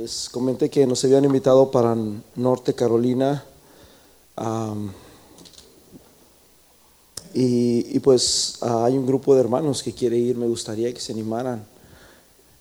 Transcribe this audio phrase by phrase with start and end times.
[0.00, 1.94] les comenté que nos habían invitado para
[2.34, 3.44] Norte Carolina.
[7.34, 10.38] y, pues ah, hay un grupo de hermanos que quiere ir.
[10.38, 11.66] Me gustaría que se animaran.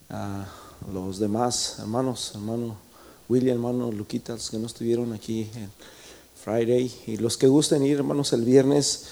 [0.09, 0.47] a
[0.93, 2.75] los demás hermanos, hermano
[3.29, 5.71] William, hermano Luquitas, que no estuvieron aquí en
[6.43, 6.91] Friday.
[7.07, 9.05] Y los que gusten ir, hermanos, el viernes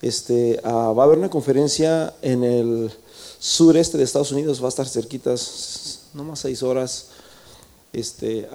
[0.00, 2.90] este, ah, va a haber una conferencia en el
[3.38, 7.15] sureste de Estados Unidos, va a estar cerquitas, no más seis horas.
[7.96, 8.46] Este,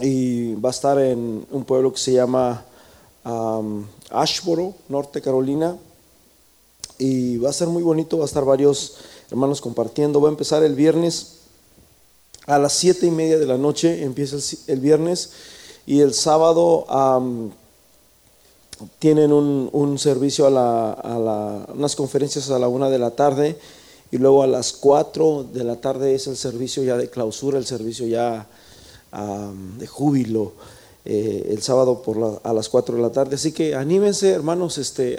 [0.00, 2.64] y va a estar en un pueblo que se llama
[4.08, 5.76] Ashboro, Norte Carolina.
[6.98, 8.96] Y va a ser muy bonito, va a estar varios
[9.30, 10.22] hermanos compartiendo.
[10.22, 11.40] Va a empezar el viernes
[12.46, 14.38] a las siete y media de la noche, empieza
[14.68, 15.32] el, viernes.
[15.84, 16.86] Y el sábado
[18.98, 23.58] tienen un, servicio a la, unas conferencias a la una de la tarde
[24.10, 27.66] y luego a las cuatro de la tarde es el servicio ya de clausura, el
[27.66, 28.46] servicio ya
[29.78, 30.52] de júbilo.
[31.08, 33.36] Eh, el sábado por a las cuatro de la tarde.
[33.36, 35.16] Así que anímense, hermanos, este,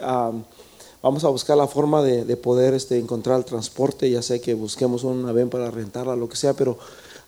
[1.01, 4.09] vamos a buscar la forma de, poder este, encontrar el transporte.
[4.11, 6.77] Ya sé que busquemos un avión para rentarla, lo que sea, pero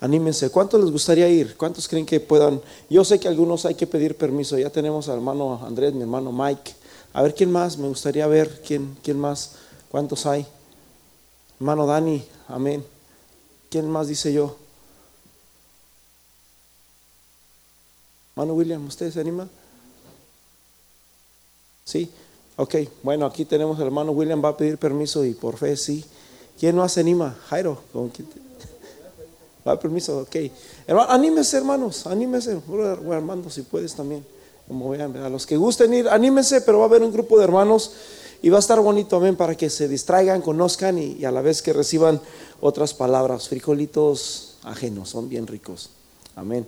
[0.02, 0.50] anímense.
[0.50, 1.56] ¿Cuántos les gustaría ir?
[1.56, 2.60] ¿Cuántos creen que puedan?
[2.90, 4.58] Yo sé que algunos hay que pedir permiso.
[4.58, 6.74] Ya tenemos al hermano Andrés, mi hermano Mike.
[7.14, 7.78] A ver, ¿quién más?
[7.78, 9.54] Me gustaría ver quién, quién más.
[9.90, 10.46] ¿Cuántos hay?
[11.60, 12.86] Hermano Dani, amén.
[13.70, 14.56] ¿Quién más dice yo?
[18.34, 19.46] Hermano William, ¿usted se anima?
[21.84, 22.10] Sí.
[22.56, 26.06] Ok, bueno, aquí tenemos al hermano William, va a pedir permiso y por fe sí.
[26.58, 27.38] ¿Quién más se anima?
[27.50, 28.30] Jairo, ¿con quién
[29.82, 30.36] permiso, ok.
[30.88, 32.62] Hermano, anímese, hermanos, anímese.
[33.12, 34.26] Armando, si puedes también.
[34.66, 37.44] Como vean, a los que gusten ir, anímense, pero va a haber un grupo de
[37.44, 37.92] hermanos
[38.42, 41.62] y va a estar bonito, amén, para que se distraigan, conozcan y, a la vez
[41.62, 42.22] que reciban
[42.62, 43.50] otras palabras.
[43.50, 45.90] Frijolitos ajenos, son bien ricos.
[46.36, 46.66] Amén.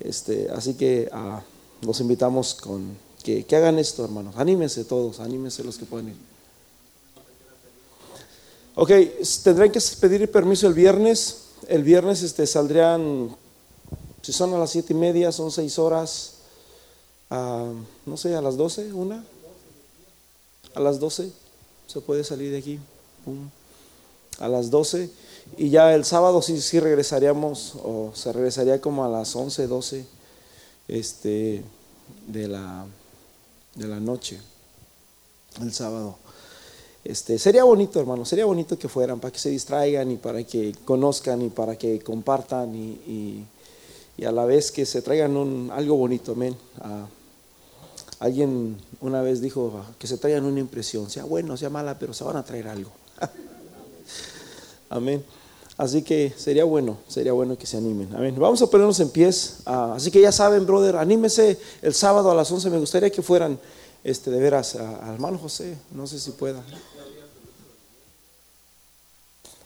[0.00, 1.42] Este, así que ah,
[1.82, 4.34] los invitamos con que, hagan esto, hermanos.
[4.36, 6.16] Anímense todos, anímense los que pueden ir.
[8.74, 8.90] Ok,
[9.42, 13.36] tendrán que pedir permiso el viernes el viernes este, saldrían,
[14.22, 16.34] si son a las siete y media, son seis horas,
[17.30, 19.24] no sé, a las doce, una,
[20.78, 21.32] a las doce
[21.88, 22.78] se puede salir de aquí,
[24.38, 25.10] a las doce,
[25.56, 30.06] y ya el sábado sí, sí regresaríamos, o se regresaría como a las once, doce,
[30.86, 31.64] este,
[32.28, 32.86] de la,
[33.74, 34.38] de la noche,
[35.60, 36.16] el sábado.
[37.02, 40.74] Este, sería bonito, hermano, sería bonito que fueran para que se distraigan y para que
[40.84, 43.44] conozcan y para que compartan y,
[44.24, 46.56] a la vez que se traigan un, algo bonito, amén.
[48.20, 52.24] Alguien una vez dijo que se traigan una impresión, sea bueno, sea mala, pero se
[52.24, 52.90] van a traer algo.
[54.90, 55.24] amén.
[55.76, 58.12] Así que sería bueno, sería bueno que se animen.
[58.14, 58.34] Amén.
[58.36, 59.58] Vamos a ponernos en pies.
[59.64, 62.68] Ah, así que ya saben, brother, anímese el sábado a las 11.
[62.70, 63.60] Me gustaría que fueran,
[64.02, 65.78] este, de veras, al hermano José.
[65.92, 66.64] No sé si pueda.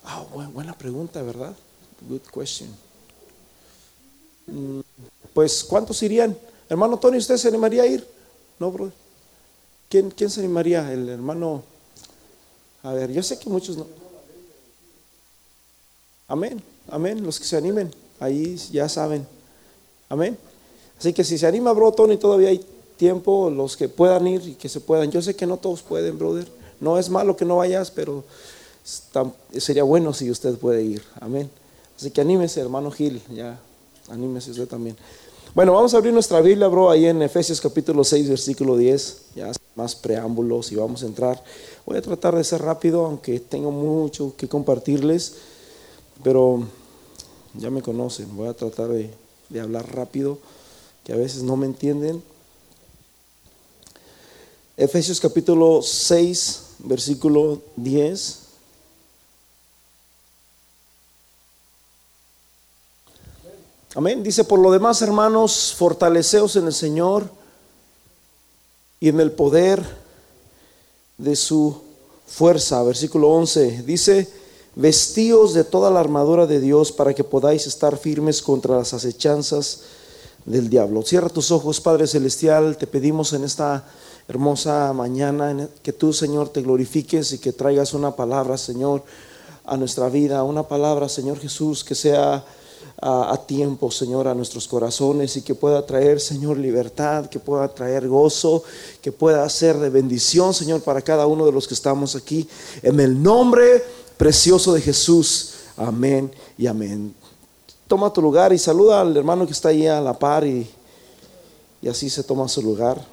[0.04, 1.54] Ah, buena pregunta, ¿verdad?
[2.06, 2.68] Good question.
[4.48, 4.80] Mm,
[5.32, 6.36] pues, ¿cuántos irían?
[6.68, 8.06] Hermano Tony, ¿usted se animaría a ir?
[8.62, 8.94] No, brother.
[9.88, 10.92] ¿Quién, quién se animaría?
[10.92, 11.64] El hermano.
[12.84, 13.88] A ver, yo sé que muchos no.
[16.28, 17.24] Amén, amén.
[17.24, 19.26] Los que se animen, ahí ya saben.
[20.08, 20.38] Amén.
[20.96, 22.64] Así que si se anima, bro, Tony, todavía hay
[22.96, 23.50] tiempo.
[23.50, 25.10] Los que puedan ir y que se puedan.
[25.10, 26.46] Yo sé que no todos pueden, brother.
[26.78, 28.22] No es malo que no vayas, pero
[29.58, 31.02] sería bueno si usted puede ir.
[31.18, 31.50] Amén.
[31.96, 33.58] Así que anímese, hermano Gil, ya,
[34.08, 34.96] anímese usted también.
[35.54, 39.52] Bueno, vamos a abrir nuestra Biblia, bro, ahí en Efesios capítulo 6, versículo 10, ya
[39.74, 41.44] más preámbulos y vamos a entrar.
[41.84, 45.34] Voy a tratar de ser rápido, aunque tengo mucho que compartirles,
[46.24, 46.66] pero
[47.52, 49.10] ya me conocen, voy a tratar de,
[49.50, 50.38] de hablar rápido,
[51.04, 52.22] que a veces no me entienden.
[54.78, 58.38] Efesios capítulo 6, versículo 10.
[63.94, 64.22] Amén.
[64.22, 67.28] Dice, por lo demás, hermanos, fortaleceos en el Señor
[69.00, 69.84] y en el poder
[71.18, 71.76] de su
[72.26, 72.82] fuerza.
[72.84, 73.82] Versículo 11.
[73.82, 74.32] Dice,
[74.74, 79.80] vestíos de toda la armadura de Dios para que podáis estar firmes contra las acechanzas
[80.46, 81.02] del diablo.
[81.02, 82.78] Cierra tus ojos, Padre Celestial.
[82.78, 83.86] Te pedimos en esta
[84.26, 89.04] hermosa mañana que tú, Señor, te glorifiques y que traigas una palabra, Señor,
[89.66, 90.44] a nuestra vida.
[90.44, 92.42] Una palabra, Señor Jesús, que sea
[93.00, 98.06] a, tiempo, Señor, a nuestros corazones y que pueda traer, Señor, libertad, que pueda traer
[98.06, 98.62] gozo,
[99.00, 102.48] que pueda ser de bendición, Señor, para cada uno de los que estamos aquí.
[102.80, 103.82] En el nombre
[104.16, 105.54] precioso de Jesús.
[105.76, 107.14] Amén y amén.
[107.88, 110.70] toma tu lugar y saluda al hermano que está ahí a la par y,
[111.80, 113.11] y así se toma su lugar.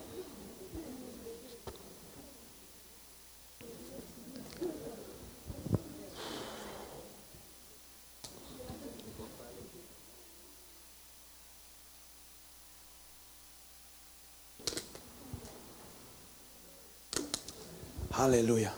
[18.29, 18.71] Aleluya.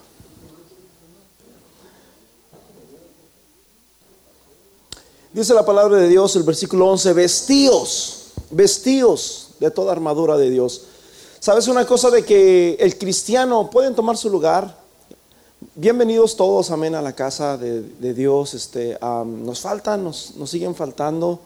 [5.34, 10.84] Dice la palabra de Dios, el versículo 11, vestíos, vestíos de toda armadura de Dios.
[11.42, 14.74] ¿Sabes una cosa de que el cristiano pueden tomar su lugar?
[15.76, 18.54] Bienvenidos todos, amén, a la casa de, Dios.
[18.54, 21.42] Este, nos faltan, nos, nos, siguen faltando,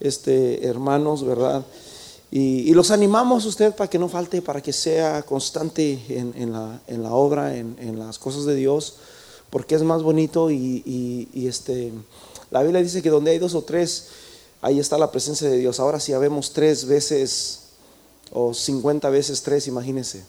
[0.00, 1.62] este, hermanos, ¿verdad?
[2.32, 7.56] Y, los animamos usted para que no falte, para que sea constante en, la, obra,
[7.56, 8.96] en, las cosas de Dios,
[9.50, 11.92] porque es más bonito y, este,
[12.50, 14.08] la Biblia dice que donde hay dos o tres,
[14.62, 15.80] ahí está la presencia de Dios.
[15.80, 17.60] Ahora si habemos tres veces
[18.32, 20.22] o cincuenta veces tres, imagínense.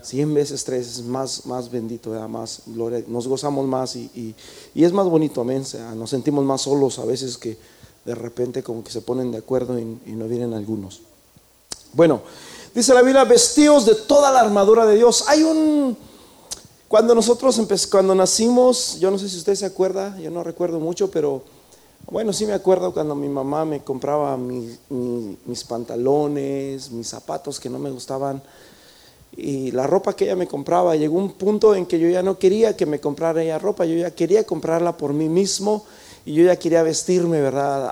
[0.00, 4.34] Cien veces tres es más, más bendito, más gloria, nos gozamos más y,
[4.76, 5.64] es más bonito, amén.
[5.96, 7.58] nos sentimos más solos a veces que
[8.08, 11.02] de repente como que se ponen de acuerdo y, no vienen algunos.
[11.92, 12.22] Bueno,
[12.74, 15.24] dice la Biblia, vestidos de toda la armadura de Dios.
[15.28, 15.94] Hay un,
[16.88, 17.60] cuando nosotros
[17.90, 21.42] cuando nacimos, yo no sé si usted se acuerda, yo no recuerdo mucho, pero
[22.10, 27.78] bueno, sí me acuerdo cuando mi mamá me compraba mis pantalones, mis zapatos que no
[27.78, 28.42] me gustaban
[29.36, 30.96] y la ropa que ella me compraba.
[30.96, 33.96] Llegó un punto en que yo ya no quería que me comprara ella ropa, yo
[33.98, 35.84] ya quería comprarla por mí mismo
[36.28, 37.90] y yo ya quería vestirme, ¿verdad?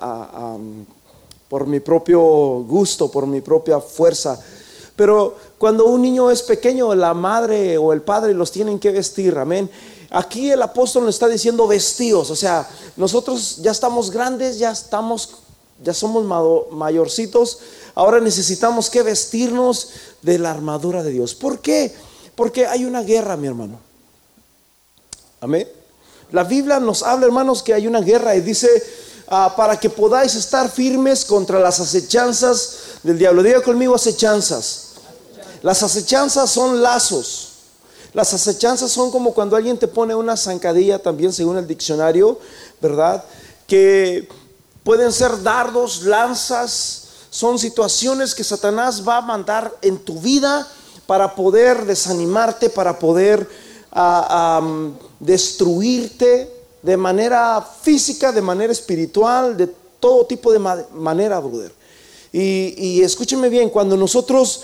[1.49, 2.21] por mi propio
[2.69, 4.38] gusto, por mi propia fuerza.
[4.94, 9.38] Pero cuando un niño es pequeño, la madre o el padre los tienen que vestir,
[9.38, 9.71] amén.
[10.11, 12.69] Aquí el apóstol nos está diciendo vestidos, o sea,
[12.99, 15.37] nosotros ya estamos grandes, ya estamos,
[15.83, 16.23] ya somos
[16.73, 17.61] mayorcitos,
[17.94, 21.35] ahora necesitamos que vestirnos de la armadura de Dios.
[21.35, 21.94] ¿Por qué?
[22.35, 23.79] Porque hay una guerra, mi hermano.
[25.41, 25.75] Amén.
[26.32, 28.69] La Biblia nos habla, hermanos, que hay una guerra y dice,
[29.28, 33.43] ah, para que podáis estar firmes contra las acechanzas del diablo.
[33.43, 34.88] Diga conmigo acechanzas.
[35.62, 37.49] Las acechanzas son lazos.
[38.12, 42.38] Las acechanzas son como cuando alguien te pone una zancadilla, también según el diccionario,
[42.81, 43.23] ¿verdad?
[43.67, 44.28] Que
[44.82, 50.67] pueden ser dardos, lanzas, son situaciones que Satanás va a mandar en tu vida
[51.06, 53.46] para poder desanimarte, para poder
[53.93, 54.61] a,
[55.19, 56.50] destruirte
[56.83, 59.69] de manera física, de manera espiritual, de
[59.99, 61.73] todo tipo de manera, brother.
[62.33, 64.62] Y, y escúcheme bien, cuando nosotros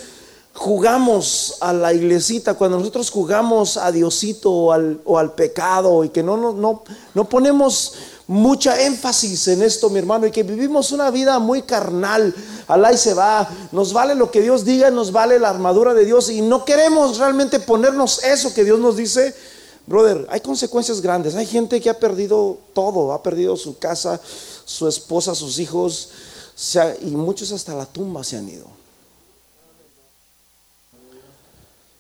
[0.54, 6.10] jugamos a la iglesita, cuando nosotros jugamos a Diosito o al, o al pecado y
[6.10, 6.82] que no, no, no,
[7.14, 7.94] no ponemos
[8.32, 12.34] mucha énfasis en esto, mi hermano, y que vivimos una vida muy carnal,
[12.66, 16.06] alá y se va, nos vale lo que Dios diga, nos vale la armadura de
[16.06, 19.34] Dios y no queremos realmente ponernos eso que Dios nos dice,
[19.86, 24.18] brother, hay consecuencias grandes, hay gente que ha perdido todo, ha perdido su casa,
[24.64, 26.08] su esposa, sus hijos,
[27.02, 28.81] y muchos hasta la tumba se han ido.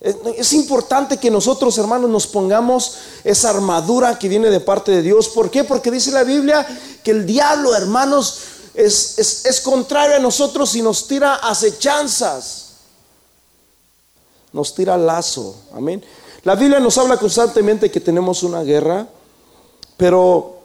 [0.02, 5.28] Es importante que nosotros, hermanos, nos pongamos esa armadura que viene de parte de Dios.
[5.28, 5.62] ¿Por qué?
[5.62, 6.66] Porque dice la Biblia
[7.04, 8.38] que el diablo, hermanos,
[8.74, 12.70] es, es contrario a nosotros y nos tira acechanzas.
[14.52, 15.54] Nos tira lazo.
[15.72, 16.04] Amén.
[16.42, 19.06] La Biblia nos habla constantemente que tenemos una guerra,
[19.96, 20.58] pero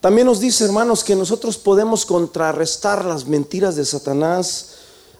[0.00, 4.74] también nos dice, hermanos, que nosotros podemos contrarrestar las mentiras de Satanás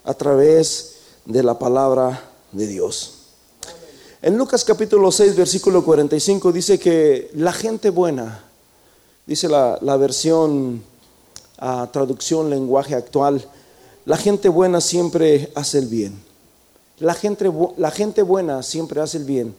[0.05, 0.93] a través
[1.25, 3.15] de la palabra de Dios.
[4.23, 8.43] En Lucas capítulo 6, versículo 45 dice que la gente buena,
[9.27, 10.83] dice la, versión,
[11.59, 13.47] a traducción, lenguaje actual,
[14.07, 16.19] la gente buena siempre hace el bien.
[17.01, 19.55] La gente, la gente buena siempre hace el bien.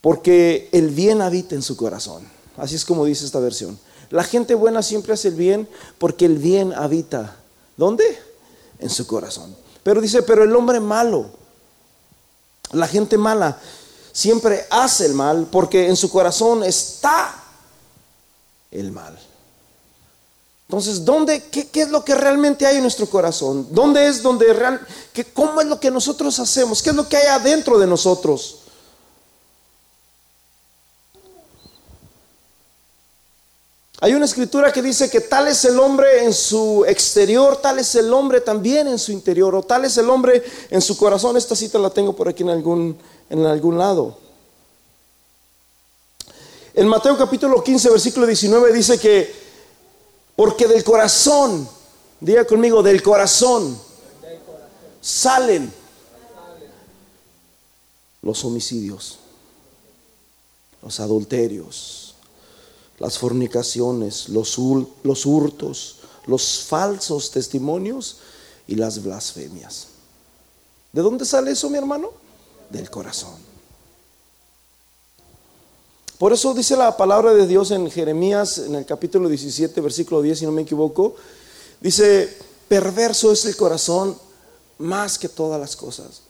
[0.00, 2.22] Porque el bien habita en su corazón.
[2.56, 3.78] Así es como dice esta versión.
[4.10, 7.36] La gente buena siempre hace el bien porque el bien habita.
[7.76, 8.04] ¿Dónde?
[8.78, 9.54] En su corazón.
[9.82, 11.30] Pero dice, pero el hombre malo,
[12.72, 13.58] la gente mala,
[14.12, 17.34] siempre hace el mal porque en su corazón está
[18.70, 19.18] el mal.
[20.68, 23.66] Entonces, ¿dónde, qué, es lo que realmente hay en nuestro corazón?
[23.72, 24.80] ¿Dónde es donde real,
[25.12, 26.80] que, cómo es lo que nosotros hacemos?
[26.80, 28.59] ¿Qué es lo que hay adentro de nosotros?
[34.02, 37.94] Hay una escritura que dice que tal es el hombre en su exterior, tal es
[37.94, 41.36] el hombre también en su interior, o tal es el hombre en su corazón.
[41.36, 42.96] Esta cita la tengo por aquí en algún,
[43.28, 44.16] en algún lado.
[46.72, 49.34] En Mateo capítulo 15, versículo 19 dice que,
[50.34, 51.68] porque del corazón,
[52.20, 53.78] diga conmigo, del corazón,
[55.02, 55.70] salen
[58.22, 59.18] los homicidios,
[60.82, 62.09] los adulterios,
[63.00, 64.56] las fornicaciones, los,
[65.02, 68.18] los hurtos, los falsos testimonios
[68.68, 69.88] y las blasfemias.
[70.92, 72.10] ¿De dónde sale eso, mi hermano?
[72.68, 73.34] Del corazón.
[76.18, 80.38] Por eso dice la palabra de Dios en Jeremías, en el capítulo 17, versículo 10,
[80.38, 81.16] si no me equivoco,
[81.80, 82.36] dice,
[82.68, 84.16] perverso es el corazón
[84.76, 86.20] más que todas las cosas.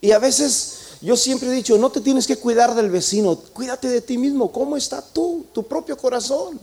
[0.00, 3.88] Y a veces yo siempre he dicho, no te tienes que cuidar del vecino, cuídate
[3.88, 4.50] de ti mismo.
[4.50, 6.58] ¿Cómo está tú, tu propio corazón?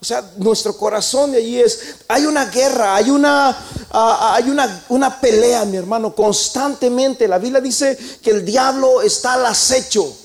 [0.00, 3.50] O sea, nuestro corazón de allí es, hay una guerra, hay una,
[3.90, 7.28] ah, hay una, una pelea, mi hermano, constantemente.
[7.28, 10.16] La Biblia dice que el diablo está al acecho.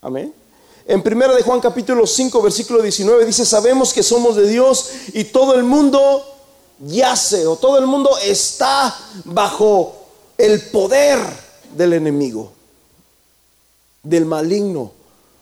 [0.00, 0.34] Amén.
[0.86, 5.24] En primera de Juan capítulo 5 versículo 19 dice, sabemos que somos de Dios y
[5.24, 6.31] todo el mundo
[6.82, 9.94] yace o todo el mundo está bajo
[10.36, 11.18] el poder
[11.76, 12.52] del enemigo,
[14.02, 14.92] del maligno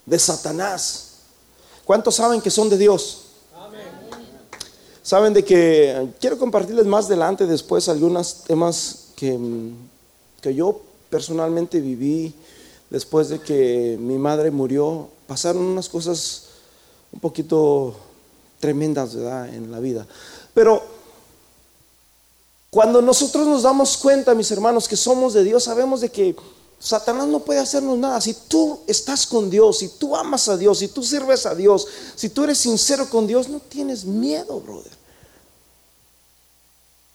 [0.04, 1.06] de Satanás.
[1.84, 3.22] ¿Cuántos saben que son de Dios?
[5.02, 9.38] Saben de que quiero compartirles más adelante después algunos temas que,
[10.40, 12.34] que yo personalmente viví
[12.90, 15.08] después de que mi madre murió.
[15.26, 16.44] Pasaron unas cosas
[17.12, 17.96] un poquito
[18.60, 20.06] tremendas en la vida.
[20.54, 20.99] Pero
[22.70, 26.36] cuando nosotros nos damos cuenta, mis hermanos, que somos de Dios, sabemos de que
[26.78, 28.20] Satanás no puede hacernos nada.
[28.20, 31.86] Si tú estás con Dios, si tú amas a Dios, si tú sirves a Dios,
[32.14, 34.92] si tú eres sincero con Dios, no tienes miedo, brother.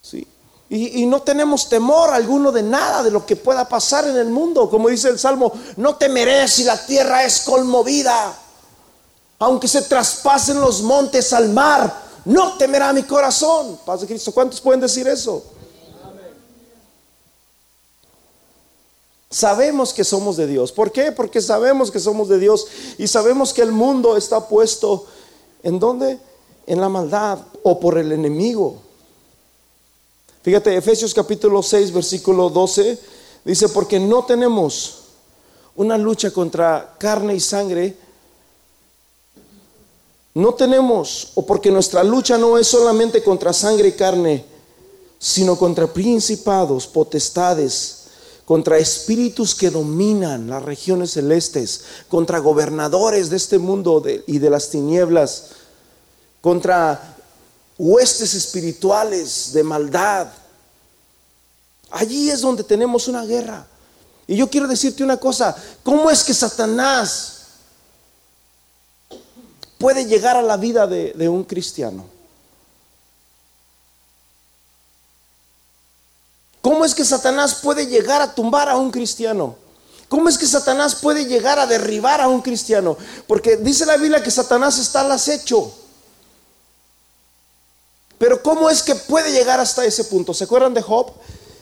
[0.02, 0.26] Sí.
[0.68, 4.28] Y, y, no tenemos temor alguno de nada de lo que pueda pasar en el
[4.28, 4.68] mundo.
[4.68, 8.36] Como dice el Salmo, no temeré si la tierra es conmovida.
[9.38, 13.78] Aunque se traspasen los montes al mar, no temerá mi corazón.
[13.86, 15.42] Paz de Cristo, ¿cuántos pueden decir eso?
[19.30, 20.72] Sabemos que somos de Dios.
[20.72, 21.12] ¿Por qué?
[21.12, 22.66] Porque sabemos que somos de Dios
[22.98, 25.06] y sabemos que el mundo está puesto
[25.62, 26.18] en dónde?
[26.66, 28.82] En la maldad o por el enemigo.
[30.42, 32.98] Fíjate, Efesios capítulo 6, versículo 12,
[33.44, 35.02] dice, porque no tenemos
[35.76, 37.96] una lucha contra carne y sangre,
[40.36, 44.44] no tenemos, o porque nuestra lucha no es solamente contra sangre y carne,
[45.18, 48.02] sino contra principados, potestades,
[48.44, 54.68] contra espíritus que dominan las regiones celestes, contra gobernadores de este mundo y de las
[54.68, 55.52] tinieblas,
[56.42, 57.16] contra
[57.78, 60.28] huestes espirituales de maldad.
[61.92, 63.66] Allí es donde tenemos una guerra.
[64.26, 67.35] Y yo quiero decirte una cosa, ¿cómo es que Satanás
[69.86, 72.06] puede llegar a la vida de, un cristiano?
[76.60, 79.54] ¿Cómo es que Satanás puede llegar a tumbar a un cristiano?
[80.08, 82.96] ¿Cómo es que Satanás puede llegar a derribar a un cristiano?
[83.28, 85.72] Porque dice la Biblia que Satanás está al acecho.
[88.18, 90.34] Pero ¿cómo es que puede llegar hasta ese punto?
[90.34, 91.12] ¿Se acuerdan de Job?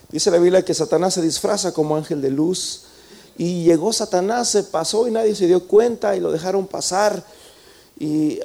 [0.09, 2.85] Dice la Biblia que Satanás se disfraza como ángel de luz.
[3.37, 7.23] Y llegó Satanás, se pasó y nadie se dio cuenta y lo dejaron pasar.
[7.99, 8.41] Y,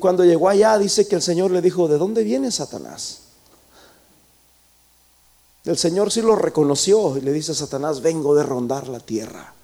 [0.00, 3.20] cuando llegó allá dice que el Señor le dijo, ¿de dónde viene Satanás?
[5.64, 9.54] El Señor sí lo reconoció y le dice a Satanás, vengo de rondar la tierra.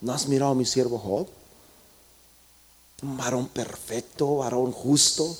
[0.00, 1.28] ¿No has mirado a mi siervo Job?
[3.02, 5.34] Un varón perfecto, varón justo.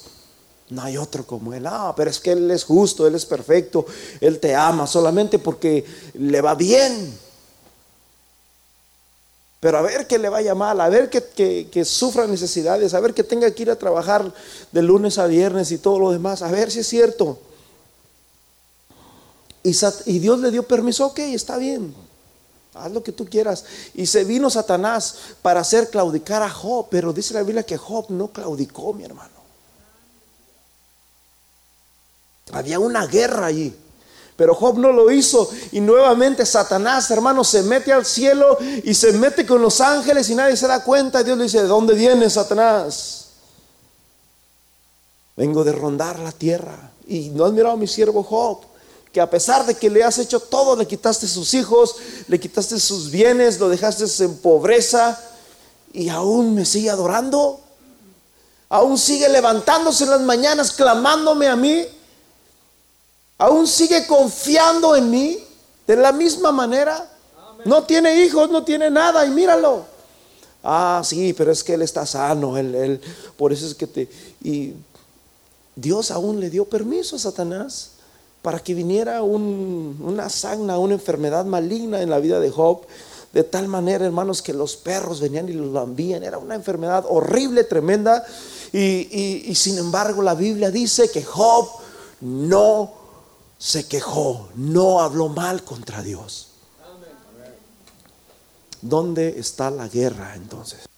[0.70, 1.66] No hay otro como él.
[1.66, 3.84] Ah, pero es que él es justo, él es perfecto,
[4.20, 7.12] él te ama solamente porque le va bien.
[9.60, 13.22] Pero a ver que le vaya mal, a ver que, sufra necesidades, a ver que
[13.22, 14.32] tenga que ir a trabajar
[14.72, 17.38] de lunes a viernes y todo lo demás, a ver si es cierto.
[19.62, 21.94] Y, Dios le dio permiso, ok, está bien,
[22.72, 23.66] haz lo que tú quieras.
[23.92, 28.06] Y se vino Satanás para hacer claudicar a Job, pero dice la Biblia que Job
[28.08, 29.40] no claudicó, mi hermano.
[32.52, 33.76] Había una guerra allí.
[34.40, 39.12] Pero Job no lo hizo y nuevamente Satanás, hermano, se mete al cielo y se
[39.12, 41.20] mete con los ángeles y nadie se da cuenta.
[41.20, 43.26] Y Dios le dice, ¿de dónde viene Satanás?
[45.36, 46.90] Vengo de rondar la tierra.
[47.06, 48.60] Y no has mirado a mi siervo Job
[49.12, 52.80] que a pesar de que le has hecho todo, le quitaste sus hijos, le quitaste
[52.80, 55.20] sus bienes, lo dejaste en pobreza
[55.92, 57.60] y aún me sigue adorando,
[58.70, 61.84] aún sigue levantándose en las mañanas clamándome a mí,
[63.40, 65.38] aún sigue confiando en mí.
[65.86, 67.10] De la misma manera,
[67.64, 69.84] no tiene hijos, no tiene nada y míralo.
[70.62, 73.00] Ah, sí, pero es que él está sano, él, él,
[73.36, 74.08] por eso es que te...
[74.44, 74.74] Y
[75.74, 77.92] Dios aún le dio permiso a Satanás
[78.42, 82.82] para que viniera una sagna, una enfermedad maligna en la vida de Job,
[83.32, 86.22] de tal manera, hermanos, que los perros venían y los lambían.
[86.22, 88.24] Era una enfermedad horrible, tremenda.
[88.72, 91.68] Y, y sin embargo, la Biblia dice que Job
[92.20, 92.99] no
[93.60, 96.48] se quejó, no habló mal contra Dios.
[98.80, 100.88] ¿Dónde está la guerra entonces?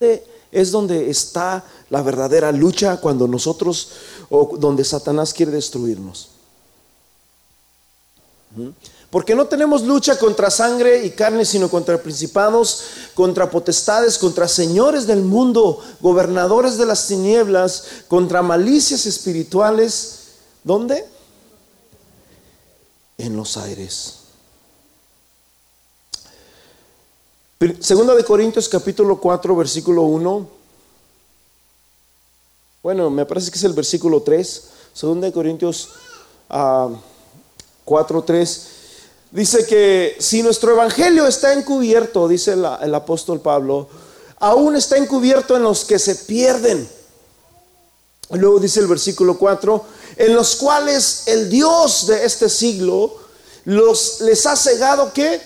[0.00, 3.90] Es donde está la verdadera lucha cuando nosotros,
[4.30, 6.30] o donde Satanás quiere destruirnos.
[9.16, 12.82] Porque no tenemos lucha contra sangre y carne, sino contra principados,
[13.14, 20.18] contra potestades, contra señores del mundo, gobernadores de las tinieblas, contra malicias espirituales.
[20.62, 21.06] ¿Dónde?
[23.16, 24.16] En los aires.
[27.80, 30.48] Segunda de Corintios capítulo 4 versículo 1.
[32.82, 34.64] Bueno, me parece que es el versículo 3.
[34.92, 35.88] Segunda de Corintios
[36.48, 38.75] 4, ah, 3.
[39.36, 43.86] Dice que si nuestro evangelio está encubierto, dice el apóstol Pablo,
[44.38, 46.88] aún está encubierto en los que se pierden.
[48.30, 49.84] Luego dice el versículo 4,
[50.16, 53.14] en los cuales el Dios de este siglo
[53.66, 55.38] los, les ha cegado que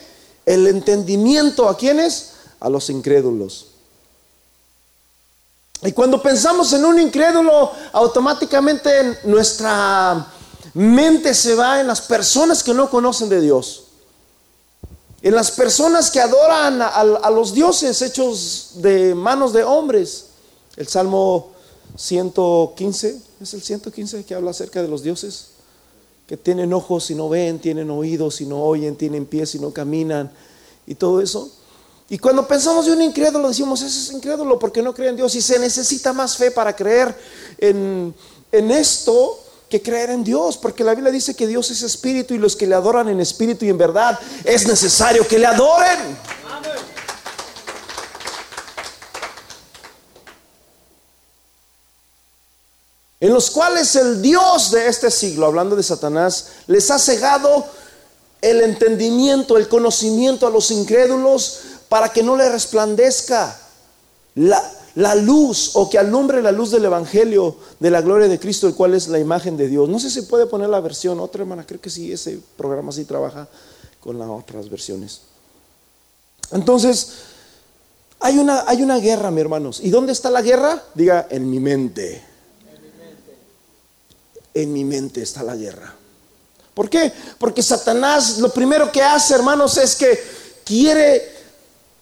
[0.47, 2.35] el entendimiento a quienes?
[2.61, 3.73] A los incrédulos.
[5.83, 10.29] Y cuando pensamos en un incrédulo, automáticamente nuestra
[10.75, 13.85] mente se va en las personas que no conocen de Dios.
[15.23, 20.27] En las personas que adoran a, los dioses hechos de manos de hombres.
[20.77, 21.51] El Salmo
[21.97, 25.49] 115, es el 115 que habla acerca de los dioses
[26.27, 29.73] que tienen ojos y no ven, tienen oídos y no oyen, tienen pies y no
[29.73, 30.31] caminan
[30.87, 31.51] y todo eso.
[32.09, 35.35] Y cuando pensamos de un incrédulo, decimos, ese es incrédulo porque no cree en Dios.
[35.35, 37.17] Y se necesita más fe para creer
[37.59, 38.15] en,
[38.53, 39.39] en esto
[39.71, 42.67] que creer en Dios, porque la Biblia dice que Dios es espíritu y los que
[42.67, 46.19] le adoran en espíritu y en verdad es necesario que le adoren.
[53.23, 57.67] en los cuales el Dios de este siglo, hablando de Satanás, les ha cegado
[58.41, 63.61] el entendimiento, el conocimiento a los incrédulos para que no le resplandezca
[64.37, 68.75] la, luz o que alumbre la luz del Evangelio de la gloria de Cristo, el
[68.75, 69.89] cual es la imagen de Dios.
[69.89, 73.05] No sé si puede poner la versión, otra hermana, creo que sí, ese programa sí
[73.05, 73.49] trabaja
[74.01, 75.23] con las otras versiones.
[76.53, 77.13] Entonces,
[78.19, 79.81] hay una, hay una guerra, mi hermanos.
[79.83, 80.83] ¿Y dónde está la guerra?
[80.95, 82.31] Diga, en mi mente
[84.55, 85.95] en mi mente está la guerra.
[86.75, 87.13] ¿Por qué?
[87.39, 90.19] Porque Satanás lo primero que hace, hermanos, es que
[90.65, 91.40] quiere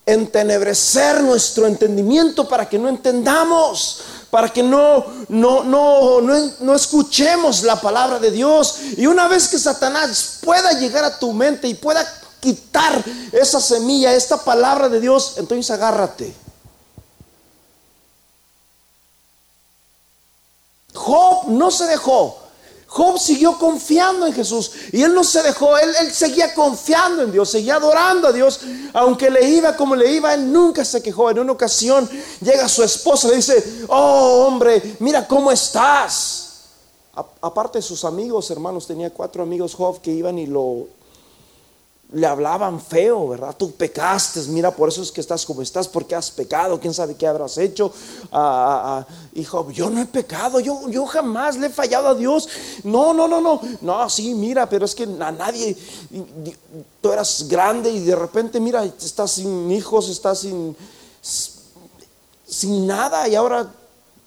[0.08, 7.62] entenebrecer nuestro entendimiento para que no entendamos, para que no, no, no, no, no escuchemos
[7.62, 8.76] la palabra de Dios.
[8.96, 12.06] Y una vez que Satanás pueda llegar a tu mente y pueda
[12.40, 16.34] quitar esa semilla, esta palabra de Dios, entonces agárrate.
[20.94, 22.37] Job no se dejó.
[22.88, 27.50] Job siguió confiando en Jesús y él no se dejó, él, seguía confiando en Dios,
[27.50, 28.60] seguía adorando a Dios,
[28.94, 31.30] aunque le iba como le iba, él nunca se quejó.
[31.30, 32.08] En una ocasión
[32.40, 36.62] llega su esposa y le dice, oh hombre, mira cómo estás.
[37.42, 40.88] aparte de sus amigos, hermanos, tenía cuatro amigos Job que iban y lo
[42.12, 43.54] le hablaban feo, ¿verdad?
[43.56, 47.14] Tú pecaste, mira, por eso es que estás como estás, porque has pecado, quién sabe
[47.14, 47.92] qué habrás hecho.
[48.32, 52.14] Ah, ah, ah, hijo, yo no he pecado, yo, yo jamás le he fallado a
[52.14, 52.48] Dios.
[52.82, 55.76] No, no, no, no, no, sí, mira, pero es que a nadie,
[57.02, 60.74] tú eras grande y de repente, mira, estás sin hijos, estás sin,
[62.46, 63.70] sin nada y ahora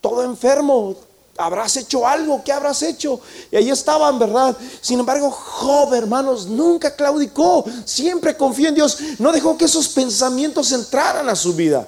[0.02, 0.96] todo enfermo,
[1.38, 3.20] habrás hecho algo, ¿qué habrás hecho?
[3.52, 4.56] Y ahí estaban, ¿verdad?
[4.82, 10.72] Sin embargo, Job, hermanos, nunca claudicó, siempre confió en Dios, no dejó que esos pensamientos
[10.72, 11.88] entraran a su vida.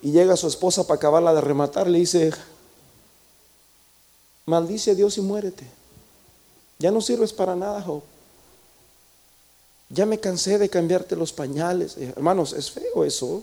[0.00, 2.32] Y llega su esposa para acabarla de rematar, le dice,
[4.46, 5.66] maldice a Dios y muérete.
[6.78, 8.02] Ya no sirves para nada, Job.
[9.90, 11.96] Ya me cansé de cambiarte los pañales.
[11.96, 13.42] Eh, hermanos, es feo eso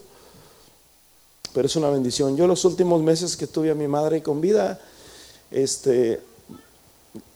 [1.56, 2.36] pero es una bendición.
[2.36, 4.78] Yo los últimos meses que tuve a mi madre con vida,
[5.50, 6.22] este,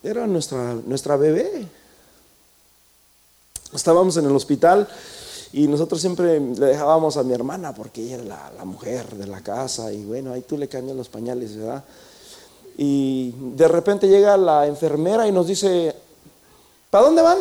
[0.03, 1.65] era nuestra, nuestra bebé.
[3.73, 4.89] Estábamos en el hospital
[5.53, 9.39] y nosotros siempre le dejábamos a mi hermana porque ella era la, mujer de la
[9.39, 11.85] casa y bueno, ahí tú le cambias los pañales, ¿verdad?
[12.77, 15.95] Y de repente llega la enfermera y nos dice,
[16.89, 17.37] ¿para dónde van?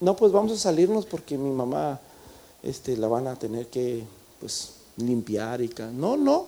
[0.00, 2.00] No, pues vamos a salirnos porque mi mamá
[2.62, 4.04] este, la van a tener que
[4.40, 5.70] pues, limpiar y...
[5.94, 6.46] No, no.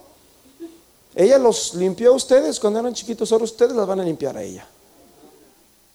[1.15, 4.43] Ella los limpió a ustedes cuando eran chiquitos, ahora ustedes las van a limpiar a
[4.43, 4.67] ella.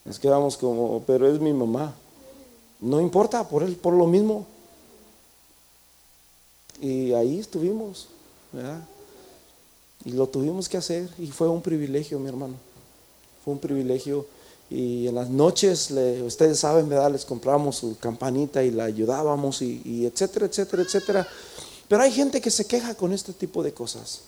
[0.04, 1.94] Nos quedamos como, pero es mi mamá.
[2.80, 4.46] No importa, por él, por lo mismo.
[6.82, 8.10] Y ahí estuvimos.
[10.04, 12.56] Y lo tuvimos que hacer y fue un privilegio, mi hermano.
[13.44, 14.28] Fue un privilegio.
[14.70, 15.92] Y en las noches,
[16.26, 17.12] ustedes saben, ¿verdad?
[17.12, 21.28] Les compramos su campanita y la ayudábamos y, etcétera, etcétera, etcétera.
[21.88, 24.22] Pero hay gente que se queja con este tipo de cosas.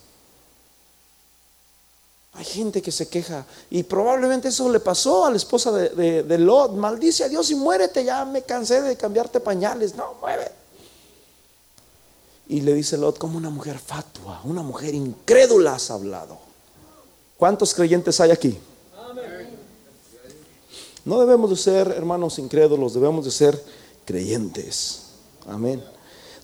[2.34, 3.46] Hay gente que se queja.
[3.70, 6.74] Y probablemente eso le pasó a la esposa de, de Lot.
[6.74, 8.04] Maldice a Dios y muérete.
[8.04, 9.96] Ya me cansé de cambiarte pañales.
[9.96, 10.52] No, mueve.
[12.50, 16.38] Y le dice Lot, como una mujer fatua, una mujer incrédula has hablado.
[17.38, 18.58] ¿Cuántos creyentes hay aquí?
[21.04, 23.64] No debemos de ser hermanos incrédulos, debemos de ser
[24.06, 25.04] creyentes.
[25.46, 25.84] Amén.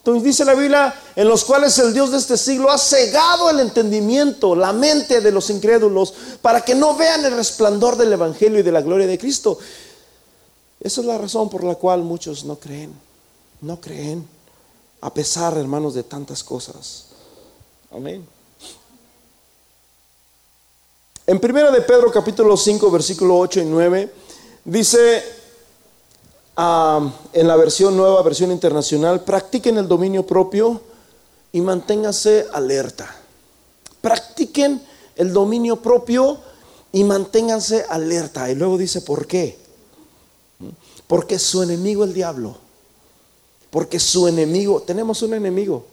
[0.03, 3.61] Entonces dice la Biblia, en los cuales el Dios de este siglo ha cegado el
[3.61, 8.63] entendimiento, la mente de los incrédulos, para que no vean el resplandor del Evangelio y
[8.63, 9.57] de la gloria de Cristo.
[10.81, 12.93] Esa es la razón por la cual muchos no creen,
[13.61, 14.27] no creen
[14.99, 17.05] a pesar, hermanos, de tantas cosas.
[17.89, 18.27] Amén.
[21.25, 24.13] En 1 de Pedro capítulo 5, versículo 8 y 9,
[24.65, 25.42] dice
[26.55, 30.81] en la versión nueva, versión internacional, practiquen el dominio propio
[31.51, 33.15] y manténganse alerta.
[34.01, 34.81] Practiquen
[35.15, 36.37] el dominio propio
[36.91, 38.49] y manténganse alerta.
[38.51, 39.57] Y luego dice, ¿por qué?
[41.07, 42.63] Porque su enemigo el diablo
[43.73, 45.83] porque su enemigo, tenemos un enemigo.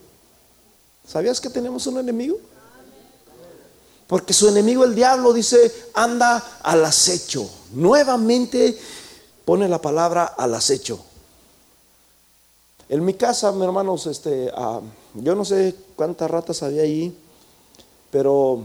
[1.09, 2.37] ¿Sabías que tenemos un enemigo?
[4.07, 7.49] Porque su enemigo, el diablo, dice, anda al acecho.
[7.73, 8.79] Nuevamente
[9.51, 11.01] pone la palabra al acecho.
[12.89, 14.81] En mi casa, mis hermanos, este, ah,
[15.15, 17.13] yo no sé cuántas ratas había ahí,
[18.13, 18.63] pero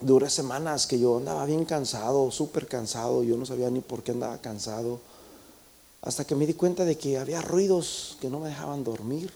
[0.00, 4.10] duré semanas que yo andaba bien cansado, súper cansado, yo no sabía ni por qué
[4.10, 4.98] andaba cansado
[6.02, 9.32] hasta que me di cuenta de que había ruidos que no me dejaban dormir.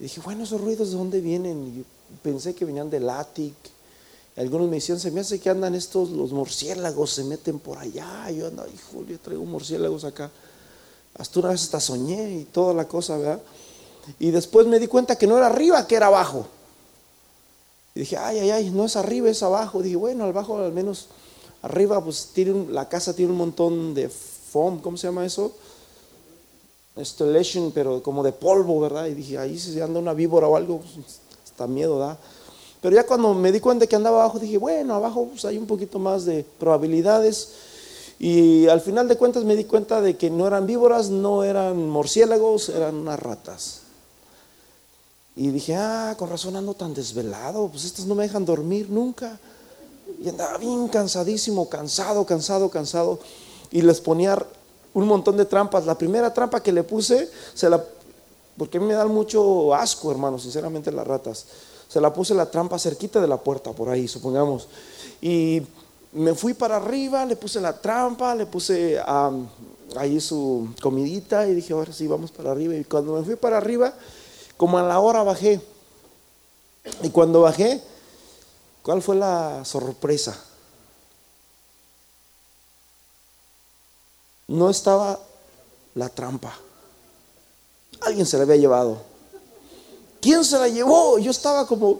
[0.00, 1.78] Y dije, bueno, esos ruidos de dónde vienen?
[1.78, 3.56] Y pensé que venían del ático.
[4.36, 8.30] Algunos me decían, se me hace que andan estos, los murciélagos se meten por allá.
[8.30, 10.30] yo ando, hijo, yo traigo murciélagos acá.
[11.14, 13.42] Hasta una vez hasta soñé y toda la cosa, ¿verdad?
[14.18, 16.46] Y después me di cuenta que no era arriba, que era abajo.
[17.94, 19.82] Y dije, ay, ay, ay, no es arriba, es abajo.
[19.82, 21.08] dije, bueno, abajo al menos,
[21.60, 24.10] arriba, pues tiene la casa tiene un montón de
[24.52, 25.52] ¿cómo se llama eso?
[26.96, 29.06] Installation, pero como de polvo, ¿verdad?
[29.06, 30.82] Y dije, ahí si anda una víbora o algo,
[31.44, 32.18] está miedo, ¿da?
[32.82, 35.66] Pero ya cuando me di cuenta que andaba abajo, dije, bueno, abajo pues, hay un
[35.66, 37.50] poquito más de probabilidades.
[38.18, 41.88] Y al final de cuentas me di cuenta de que no eran víboras, no eran
[41.88, 43.82] murciélagos, eran unas ratas.
[45.36, 49.38] Y dije, ah, con razón ando tan desvelado, pues estas no me dejan dormir nunca.
[50.20, 53.20] Y andaba bien cansadísimo, cansado, cansado, cansado
[53.70, 54.44] y les ponía
[54.92, 55.86] un montón de trampas.
[55.86, 57.82] La primera trampa que le puse, se la,
[58.56, 61.46] porque a mí me dan mucho asco, hermano, sinceramente las ratas.
[61.92, 64.68] Se la puse la trampa cerquita de la puerta, por ahí, supongamos.
[65.20, 65.62] Y
[66.12, 68.98] me fui para arriba, le puse la trampa, le puse
[69.96, 72.74] ahí su comidita y dije, ahora sí, vamos para arriba.
[72.74, 73.92] Y cuando me fui para arriba,
[74.56, 75.60] como a la hora bajé.
[77.02, 77.82] Y cuando bajé,
[78.82, 80.36] ¿cuál fue la sorpresa?
[84.52, 85.18] no estaba
[85.94, 86.54] la trampa.
[88.00, 89.11] Alguien se la había llevado.
[90.22, 91.18] ¿Quién se la llevó?
[91.18, 91.98] Yo estaba como,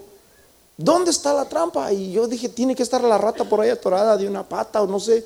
[0.77, 1.91] ¿dónde está la trampa?
[1.91, 4.87] Y yo dije, tiene que estar la rata por ahí atorada de una pata o
[4.87, 5.25] no sé.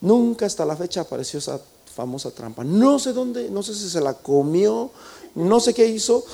[0.00, 1.60] Nunca hasta la fecha apareció esa
[1.94, 2.64] famosa trampa.
[2.64, 4.90] No sé dónde, no sé si se la comió,
[5.34, 6.24] no sé qué hizo,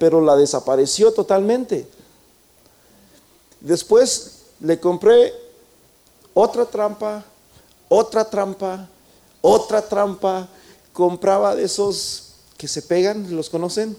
[0.00, 1.86] pero la desapareció totalmente.
[3.60, 5.32] Después le compré
[6.34, 7.22] otra trampa,
[7.88, 8.88] otra trampa,
[9.40, 10.48] otra trampa,
[10.92, 13.96] compraba de esos que se pegan, ¿los conocen?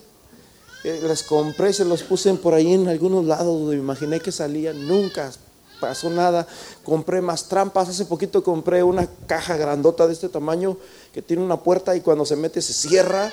[0.83, 4.31] Eh, les compré, se los puse por ahí en algunos lados donde me imaginé que
[4.31, 5.31] salían, nunca
[5.79, 6.47] pasó nada.
[6.83, 10.77] Compré más trampas, hace poquito compré una caja grandota de este tamaño
[11.13, 13.31] que tiene una puerta y cuando se mete se cierra.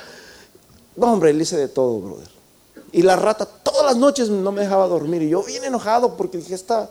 [0.96, 2.28] No, hombre, le hice de todo, brother.
[2.92, 5.22] Y la rata todas las noches no me dejaba dormir.
[5.22, 6.90] Y yo bien enojado porque dije, esta,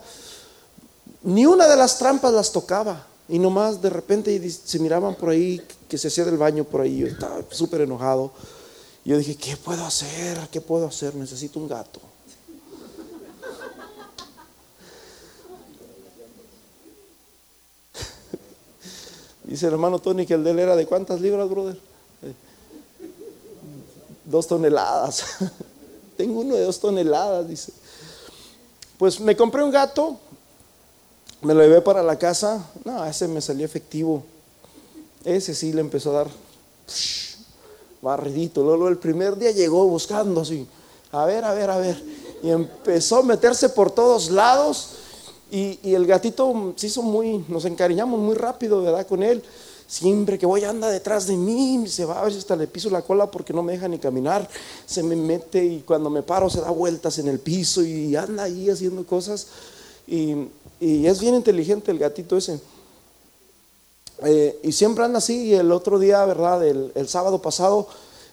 [1.22, 3.06] ni una de las trampas las tocaba.
[3.28, 6.98] Y nomás de repente se miraban por ahí que se hacía del baño por ahí.
[6.98, 8.32] Yo estaba súper enojado.
[9.04, 10.48] Yo dije, ¿qué puedo hacer?
[10.50, 11.14] ¿Qué puedo hacer?
[11.14, 12.00] Necesito un gato.
[19.44, 21.78] Dice el hermano Tony que el de él era de cuántas libras, brother.
[22.22, 22.34] Eh,
[24.26, 25.24] dos toneladas.
[26.16, 27.72] Tengo uno de dos toneladas, dice.
[28.98, 30.18] Pues me compré un gato,
[31.40, 32.68] me lo llevé para la casa.
[32.84, 34.22] No, ese me salió efectivo.
[35.24, 36.30] Ese sí le empezó a dar.
[36.86, 37.29] Psh,
[38.02, 38.62] barridito.
[38.62, 40.66] Luego el primer día llegó buscando así,
[41.12, 42.02] a ver, a ver, a ver.
[42.42, 44.90] Y empezó a meterse por todos lados.
[45.50, 49.06] Y, el gatito se hizo muy, nos encariñamos muy rápido, ¿verdad?
[49.06, 49.42] Con él.
[49.88, 52.88] Siempre que voy anda detrás de mí, se va a ver si hasta le piso
[52.90, 54.48] la cola porque no me deja ni caminar.
[54.86, 58.44] Se me mete y cuando me paro se da vueltas en el piso y anda
[58.44, 59.48] ahí haciendo cosas.
[60.06, 60.46] Y,
[60.80, 62.60] es bien inteligente el gatito ese.
[64.24, 65.48] Eh, y siempre anda así.
[65.48, 66.66] Y el otro día, ¿verdad?
[66.66, 67.88] El, el sábado pasado,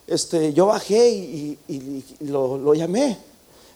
[0.07, 3.17] este, yo bajé y, lo, lo, llamé.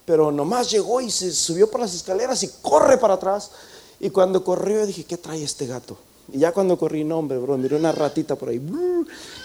[0.05, 3.51] Pero nomás llegó y se subió por las escaleras y corre para atrás.
[3.99, 5.97] Y cuando corrió, dije, ¿qué trae este gato?
[6.31, 8.61] Y ya cuando corrí, no, hombre, bro, miré una ratita por ahí.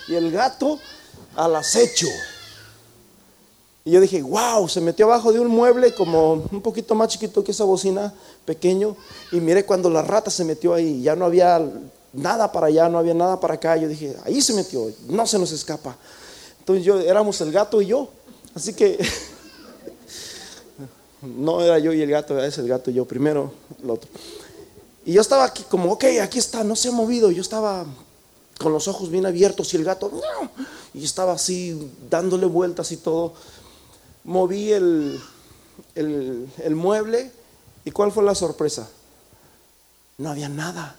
[0.08, 0.78] Y el gato
[1.34, 2.06] al acecho.
[3.84, 7.44] Y yo dije, wow, se metió abajo de un mueble como un poquito más chiquito
[7.44, 8.12] que esa bocina,
[8.44, 8.96] pequeño.
[9.30, 11.02] Y miré cuando la rata se metió ahí.
[11.02, 11.60] Ya no había
[12.16, 13.76] nada para allá, no había nada para acá.
[13.76, 15.96] Yo dije, ahí se metió, no se nos escapa.
[16.58, 18.08] Entonces yo éramos el gato y yo.
[18.54, 18.98] Así que
[21.22, 23.52] no era yo y el gato, es el gato y yo primero,
[23.82, 24.08] el otro.
[25.04, 27.30] Y yo estaba aquí como, ok, aquí está, no se ha movido.
[27.30, 27.86] Yo estaba
[28.58, 30.10] con los ojos bien abiertos y el gato,
[30.94, 33.34] y estaba así dándole vueltas y todo.
[34.24, 35.20] Moví el,
[35.94, 37.30] el, mueble
[37.84, 38.88] y ¿cuál fue la sorpresa?
[40.18, 40.96] No había nada.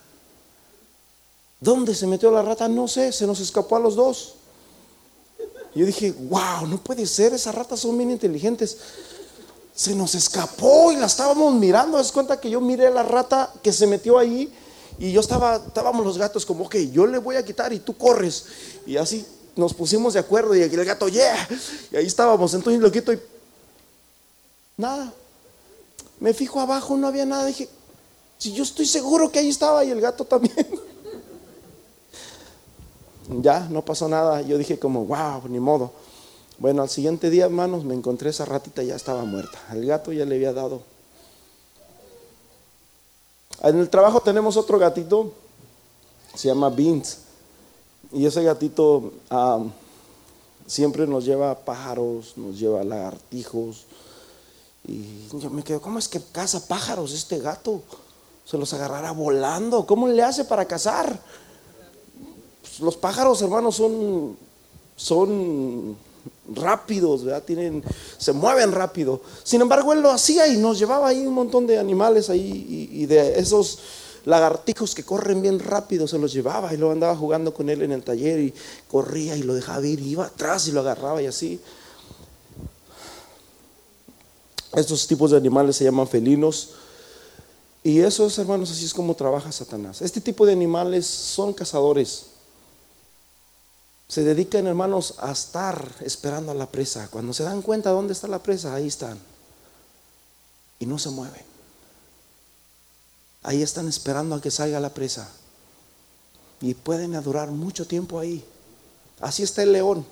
[1.60, 2.68] ¿Dónde se metió la rata?
[2.68, 4.34] No sé, se nos escapó a los dos.
[5.74, 8.78] Yo dije, wow, no puede ser, esas ratas son bien inteligentes
[9.78, 12.00] se nos escapó y la estábamos mirando.
[12.00, 14.52] Es cuenta que yo miré a la rata que se metió ahí
[14.98, 17.96] y yo estaba, estábamos los gatos como, ok, yo le voy a quitar y tú
[17.96, 18.46] corres.
[18.84, 21.48] Y así nos pusimos de acuerdo y el gato, yeah.
[21.92, 22.54] Y ahí estábamos.
[22.54, 23.20] Entonces lo quito y
[24.76, 25.12] nada.
[26.18, 27.44] Me fijo abajo, no había nada.
[27.44, 27.68] Dije,
[28.36, 30.56] si yo estoy seguro que ahí estaba y el gato también.
[33.28, 34.42] ya, no pasó nada.
[34.42, 35.92] Yo dije como, wow, ni modo.
[36.58, 39.58] Bueno, al siguiente día, hermanos, me encontré esa ratita, ya estaba muerta.
[39.72, 40.82] El gato ya le había dado.
[43.62, 45.32] En el trabajo tenemos otro gatito,
[46.34, 47.18] se llama Beans.
[48.12, 49.12] Y ese gatito
[50.66, 53.84] siempre nos lleva pájaros, nos lleva lagartijos.
[54.86, 57.82] Y yo me quedo, ¿cómo es que caza pájaros este gato?
[58.44, 59.86] Se los agarrará volando.
[59.86, 61.20] ¿Cómo le hace para cazar?
[62.80, 64.36] Los pájaros, hermanos, son,
[64.96, 65.96] son
[66.54, 67.42] rápidos, ¿verdad?
[67.42, 67.82] Tienen,
[68.16, 69.20] se mueven rápido.
[69.42, 73.06] Sin embargo, él lo hacía y nos llevaba ahí un montón de animales ahí y,
[73.06, 73.78] de esos
[74.24, 77.92] lagartijos que corren bien rápido, se los llevaba y lo andaba jugando con él en
[77.92, 78.54] el taller y
[78.90, 81.60] corría y lo dejaba ir y iba atrás y lo agarraba y así.
[84.74, 86.70] Estos tipos de animales se llaman felinos.
[87.82, 90.02] Y esos, hermanos, así es como trabaja Satanás.
[90.02, 92.26] Este tipo de animales son cazadores
[94.08, 97.08] se dedican, hermanos, a estar esperando a la presa.
[97.10, 99.18] Cuando se dan cuenta dónde está la presa, ahí están.
[100.78, 101.42] Y no se mueven.
[103.42, 105.28] Ahí están esperando a que salga la presa.
[106.62, 108.42] Y pueden durar mucho tiempo ahí.
[109.20, 110.06] Así está el león.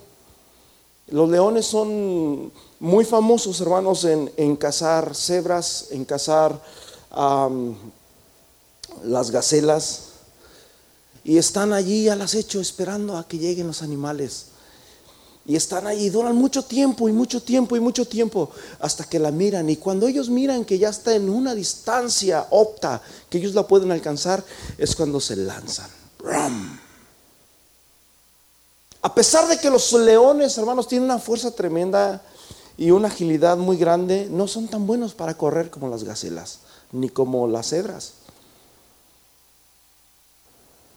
[1.09, 6.61] Los leones son muy famosos, hermanos, en, cazar cebras, en cazar
[9.05, 10.16] las gacelas,
[11.27, 14.47] y están allí al acecho esperando a que lleguen los animales.
[15.45, 19.33] Y están allí, duran mucho tiempo y mucho tiempo y mucho tiempo hasta que la
[19.33, 19.69] miran.
[19.69, 23.91] Y cuando ellos miran que ya está en una distancia opta, que ellos la pueden
[23.91, 24.45] alcanzar,
[24.79, 25.91] es cuando se lanzan.
[29.03, 32.23] A pesar de que los leones, hermanos, tienen una fuerza tremenda
[32.79, 36.61] y una agilidad muy grande, no son tan buenos para correr como las gacelas,
[36.93, 38.13] ni como las cebras.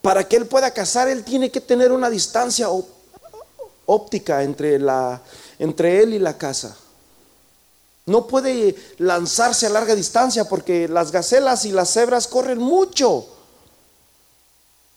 [0.02, 2.68] Para que él pueda cazar, él tiene que tener una distancia
[3.86, 6.76] óptica entre, él y la casa.
[8.06, 13.28] No puede lanzarse a larga distancia porque las gacelas y las cebras corren mucho.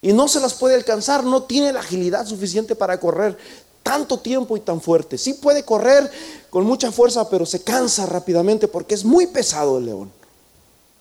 [0.00, 3.36] Y no se las puede alcanzar, no tiene la agilidad suficiente para correr
[3.82, 5.18] tanto tiempo y tan fuerte.
[5.18, 6.10] Sí puede correr
[6.48, 10.12] con mucha fuerza, pero se cansa rápidamente porque es muy pesado el león.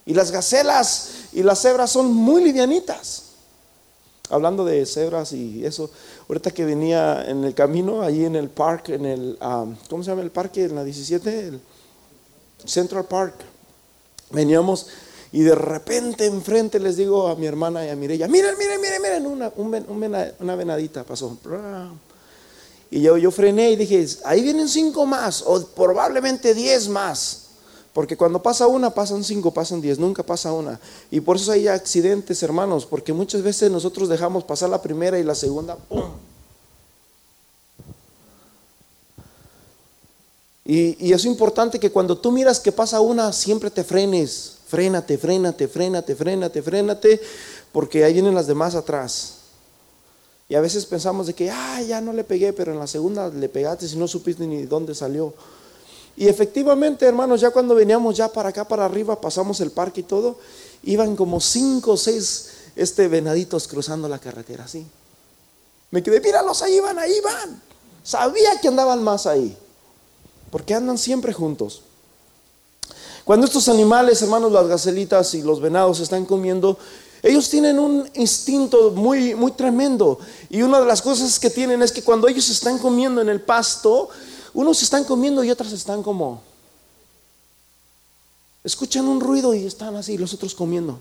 [0.06, 3.31] Y las gacelas y las cebras son muy livianitas
[4.32, 5.92] hablando de cebras y eso,
[6.28, 10.10] ahorita que venía en el camino, ahí en el parque, en el, um, ¿cómo se
[10.10, 10.66] llama el parque?
[10.66, 11.62] En la 17, el
[12.66, 13.36] Central Park.
[14.32, 14.88] Veníamos
[15.34, 19.02] Y de repente enfrente les digo a mi hermana y a Mireya, miren, miren, miren,
[19.02, 19.52] miren, una,
[20.40, 21.38] una venadita pasó.
[22.90, 27.41] Y yo, yo frené y dije, ahí vienen cinco más, o probablemente diez más.
[27.94, 30.80] Porque cuando pasa una, pasan cinco, pasan diez, nunca pasa una.
[31.10, 35.24] Y por eso hay accidentes, hermanos, porque muchas veces nosotros dejamos pasar la primera y
[35.24, 36.12] la segunda, ¡pum!
[40.64, 44.58] Y, es importante que cuando tú miras que pasa una, siempre te frenes.
[44.68, 47.22] Frénate, frénate, frénate, frénate, frénate,
[47.74, 49.40] porque ahí vienen las demás atrás.
[50.48, 53.28] Y a veces pensamos de que, ah, ya no le pegué, pero en la segunda
[53.28, 55.34] le pegaste y no supiste ni dónde salió.
[56.22, 60.04] Y efectivamente, hermanos, ya cuando veníamos ya para acá, para arriba, pasamos el parque y
[60.04, 60.38] todo,
[60.84, 64.86] iban como cinco o seis este, venaditos cruzando la carretera, así.
[65.90, 67.60] Me quedé, míralos, ahí van, ahí van.
[68.04, 69.58] Sabía que andaban más ahí,
[70.52, 71.82] porque andan siempre juntos.
[73.26, 76.78] Cuando estos animales, hermanos, las gacelitas y los venados están comiendo,
[77.24, 80.20] ellos tienen un instinto muy, muy tremendo.
[80.52, 83.42] Y una de las cosas que tienen es que cuando ellos están comiendo en el
[83.42, 84.10] pasto,
[84.54, 86.42] unos están comiendo y otros están como...
[88.64, 91.00] Escuchan un ruido y están así, los otros comiendo.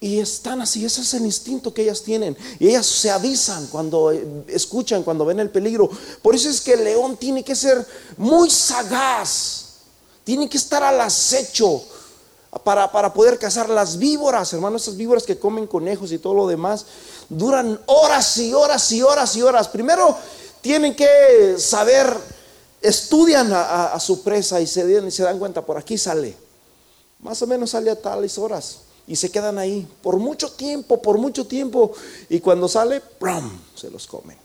[0.00, 2.36] Y están así, ese es el instinto que ellas tienen.
[2.60, 5.90] Y ellas se avisan cuando eh, escuchan, cuando ven el peligro.
[6.22, 7.84] Por eso es que el león tiene que ser
[8.16, 9.64] muy sagaz.
[10.24, 11.82] Tiene que estar al acecho
[12.64, 16.86] para, poder cazar las víboras, hermanos, esas víboras que comen conejos y todo lo demás,
[17.28, 19.68] duran horas y horas y horas y horas.
[19.68, 20.16] Primero
[20.60, 22.12] tienen que saber,
[22.80, 24.84] estudian a, su presa y se,
[25.22, 26.36] dan cuenta, por aquí sale.
[27.20, 31.18] Más o menos sale a tales horas y se quedan ahí por mucho tiempo, por
[31.18, 31.92] mucho tiempo.
[32.28, 33.50] Y cuando sale, ¡prum!
[33.74, 34.38] se los comen.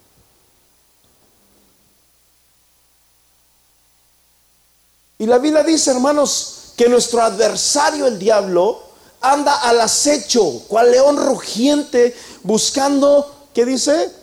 [5.19, 8.81] Y la Biblia dice, hermanos, que nuestro adversario, el diablo,
[9.21, 14.22] anda al acecho, cual león rugiente, buscando, ¿qué dice?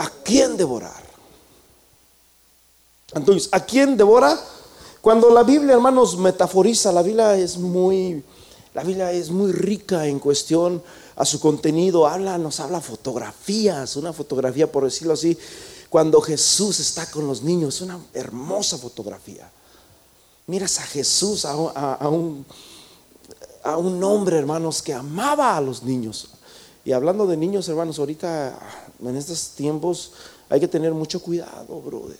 [0.00, 1.02] ¿A quién devorar?
[3.12, 4.38] Entonces, ¿a quién devora?
[5.02, 8.24] Cuando la Biblia, hermanos, metaforiza, la Biblia es muy,
[8.72, 10.82] la Biblia es muy rica en cuestión
[11.16, 12.06] a su contenido.
[12.06, 15.36] Habla, nos habla fotografías, una fotografía, por decirlo así,
[15.90, 19.50] cuando Jesús está con los niños, una hermosa fotografía.
[20.46, 21.54] Miras a Jesús, a,
[22.08, 22.46] un,
[23.62, 26.30] a un hombre, hermanos, que amaba a los niños.
[26.86, 28.58] Y hablando de niños, hermanos, ahorita
[29.08, 30.12] en estos tiempos
[30.48, 32.18] hay que tener mucho cuidado, brother.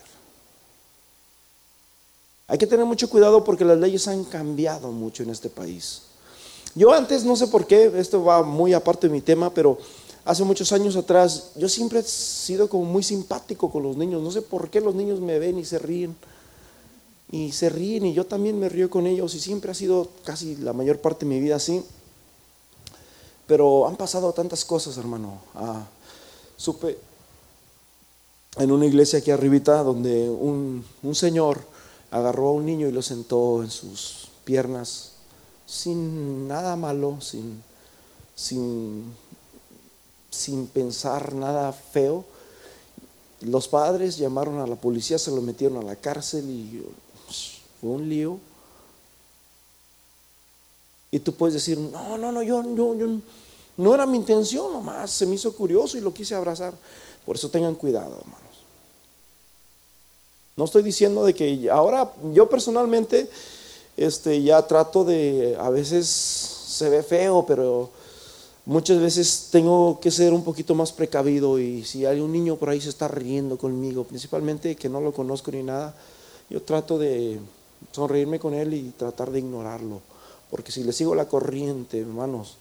[2.46, 6.02] Hay que tener mucho cuidado porque las leyes han cambiado mucho en este país.
[6.74, 9.78] Yo antes, no sé por qué, esto va muy aparte de mi tema, pero
[10.24, 14.22] hace muchos años atrás, yo siempre he sido como muy simpático con los niños.
[14.22, 16.16] No sé por qué los niños me ven y se ríen
[17.32, 20.56] y se ríen y yo también me río con ellos y siempre ha sido casi
[20.56, 21.84] la mayor parte de mi vida así.
[23.46, 25.40] Pero han pasado tantas cosas, hermano.
[25.54, 25.86] Ah,
[26.60, 26.98] supe
[28.56, 31.62] en una iglesia aquí arribita donde un, un señor
[32.10, 35.12] agarró a un niño y lo sentó en sus piernas
[35.64, 37.62] sin nada malo, sin,
[38.34, 39.14] sin,
[40.28, 42.24] sin pensar nada feo.
[43.40, 46.84] Los padres llamaron a la policía, se lo metieron a la cárcel y
[47.80, 48.38] fue un lío.
[51.12, 53.06] Y tú puedes decir, no, no, no, yo, yo, yo,
[53.76, 56.74] no era mi intención nomás, se me hizo curioso y lo quise abrazar.
[57.24, 58.40] Por eso tengan cuidado, hermanos.
[60.56, 63.30] No estoy diciendo de que ahora yo personalmente
[63.96, 67.90] este, ya trato de, a veces se ve feo, pero
[68.66, 72.70] muchas veces tengo que ser un poquito más precavido y si hay un niño por
[72.70, 75.94] ahí se está riendo conmigo, principalmente que no lo conozco ni nada,
[76.48, 77.40] yo trato de
[77.92, 80.00] sonreírme con él y tratar de ignorarlo.
[80.50, 82.56] Porque si le sigo la corriente, hermanos,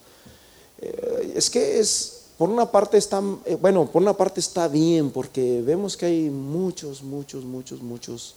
[0.82, 5.12] eh, es que es, por una parte está, eh, bueno, por una parte está bien,
[5.12, 8.36] porque vemos que hay muchos, muchos, muchos, muchos,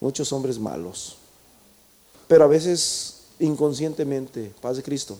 [0.00, 1.16] muchos hombres malos.
[2.26, 5.16] Pero a veces inconscientemente, paz de Cristo.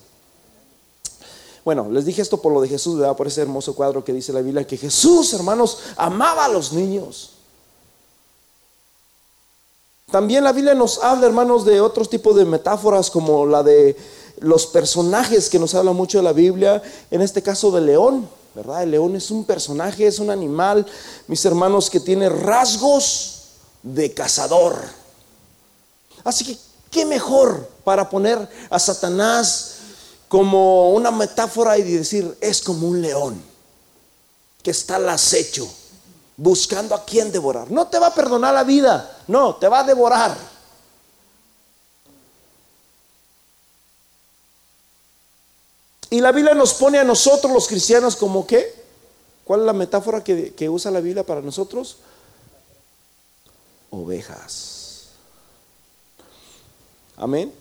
[1.63, 3.01] Bueno, les dije esto por lo de Jesús.
[3.15, 7.31] Por ese hermoso cuadro que dice la Biblia, que Jesús, hermanos, amaba a los niños.
[10.11, 13.95] También la Biblia nos habla, hermanos, de otros tipos de metáforas como la de
[14.39, 16.81] los personajes que nos habla mucho de la Biblia,
[17.11, 18.83] en este caso del león, ¿verdad?
[18.83, 20.85] El león es un personaje, es un animal,
[21.27, 23.43] mis hermanos, que tiene rasgos
[23.81, 24.75] de cazador.
[26.23, 26.57] Así que,
[26.91, 29.75] ¿qué mejor para poner a Satanás
[30.27, 33.41] como una metáfora y decir, es como un león
[34.61, 35.69] que está al acecho?
[36.37, 37.69] buscando a quién devorar.
[37.71, 40.35] No te va a perdonar la vida, no, te va a devorar.
[46.13, 48.71] Y la Biblia nos pone a nosotros los cristianos como qué?
[49.43, 51.97] ¿Cuál es la metáfora que, usa la Biblia para nosotros?
[53.89, 55.05] Ovejas.
[57.17, 57.51] Amén.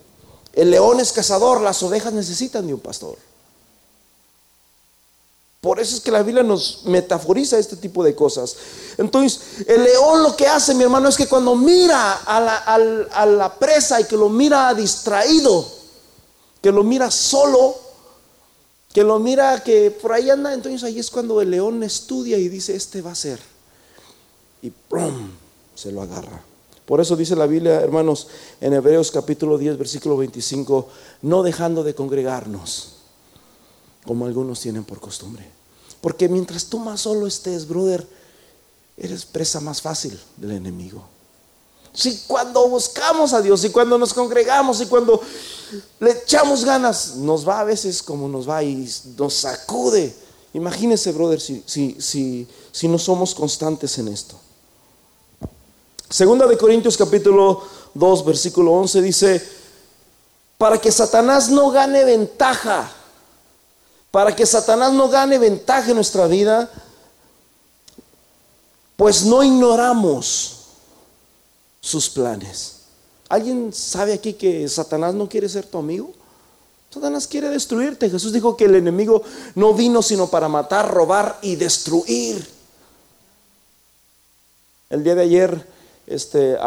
[0.52, 3.16] El león es cazador, las ovejas necesitan de un pastor.
[5.62, 8.54] Por eso es que la Biblia nos metaforiza este tipo de cosas.
[8.98, 12.56] Entonces, el león lo que hace, mi hermano, es que cuando mira a la,
[13.14, 15.66] a la presa y que lo mira distraído,
[16.60, 17.91] que lo mira solo,
[18.92, 22.48] que lo mira que por ahí anda, entonces ahí es cuando el león estudia y
[22.48, 23.40] dice, este va a ser.
[24.60, 25.30] Y ¡pum!
[25.74, 26.44] se lo agarra.
[26.84, 28.28] Por eso dice la Biblia, hermanos,
[28.60, 30.88] en Hebreos capítulo 10, versículo 25,
[31.22, 32.96] no dejando de congregarnos
[34.04, 35.48] como algunos tienen por costumbre.
[36.00, 38.06] Porque mientras tú más solo estés, brother,
[38.96, 41.04] eres presa más fácil del enemigo.
[41.92, 45.20] Si cuando buscamos a Dios y cuando nos congregamos y cuando
[46.00, 50.14] le echamos ganas, nos va a veces como nos va y nos sacude.
[50.54, 54.36] Imagínese, brother, si, si, si, si no somos constantes en esto.
[56.08, 57.62] Segunda de Corintios capítulo
[57.94, 59.48] 2, versículo 11 dice,
[60.58, 62.92] para que Satanás no gane ventaja
[64.12, 66.70] para que Satanás no gane ventaja en nuestra vida,
[68.94, 70.58] pues no ignoramos
[71.80, 72.71] sus planes.
[73.32, 76.12] ¿Alguien sabe aquí que Satanás no quiere ser tu amigo?
[76.90, 78.10] Satanás quiere destruirte.
[78.10, 79.22] Jesús dijo que el enemigo
[79.54, 82.46] no vino sino para matar, robar y destruir.
[84.90, 85.66] El día de ayer,
[86.06, 86.58] este,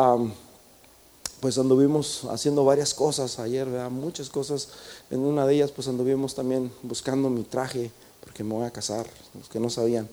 [1.39, 3.91] pues anduvimos haciendo varias cosas ayer, ¿verdad?
[3.91, 4.70] muchas cosas.
[5.11, 7.91] En una de ellas, pues anduvimos también buscando mi traje,
[8.22, 9.05] porque me voy a casar,
[9.38, 10.09] los que no sabían.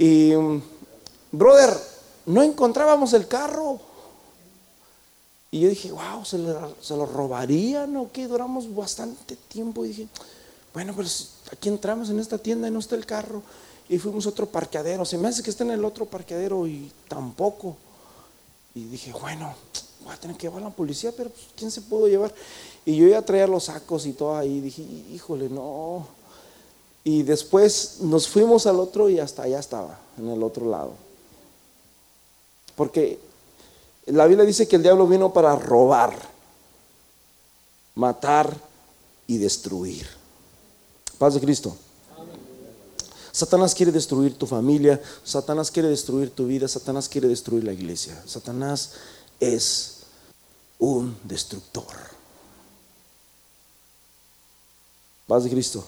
[0.00, 0.32] Y,
[1.30, 1.78] brother,
[2.26, 3.93] no encontrábamos el carro.
[5.54, 6.36] Y yo dije, wow, ¿se,
[6.96, 8.26] lo robarían o qué?
[8.26, 9.84] Duramos bastante tiempo.
[9.84, 10.08] Y dije,
[10.72, 13.40] bueno, pues aquí entramos en esta tienda y no está el carro.
[13.88, 15.04] Y fuimos a otro parqueadero.
[15.04, 17.76] Se me hace que está en el otro parqueadero y tampoco.
[18.74, 19.54] Y dije, bueno,
[20.04, 22.34] voy a tener que llevar a la policía, pero pues, ¿quién se pudo llevar?
[22.84, 26.04] Y yo iba a traer los sacos y todo ahí, dije, híjole, no.
[27.04, 30.94] Y después nos fuimos al otro y hasta allá estaba, en el otro lado.
[32.74, 33.20] Porque
[34.06, 36.14] la Biblia dice que el diablo vino para robar,
[37.94, 38.54] matar
[39.26, 40.06] y destruir.
[41.18, 41.76] Paz de Cristo.
[43.32, 48.22] Satanás quiere destruir tu familia, Satanás quiere destruir tu vida, Satanás quiere destruir la iglesia.
[48.26, 48.92] Satanás
[49.40, 50.00] es
[50.78, 52.14] un destructor.
[55.26, 55.84] Paz de Cristo.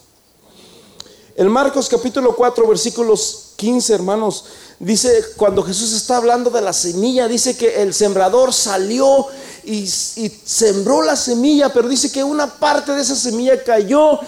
[1.39, 4.47] En Marcos capítulo 4, versículos 15, hermanos,
[4.79, 9.27] dice, cuando Jesús está hablando de la semilla, dice que el sembrador salió
[9.63, 14.19] y, y, sembró la semilla, pero dice que una parte de esa semilla cayó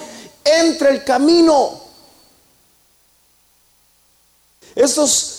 [0.45, 1.81] entre el camino.
[4.75, 5.35] Estos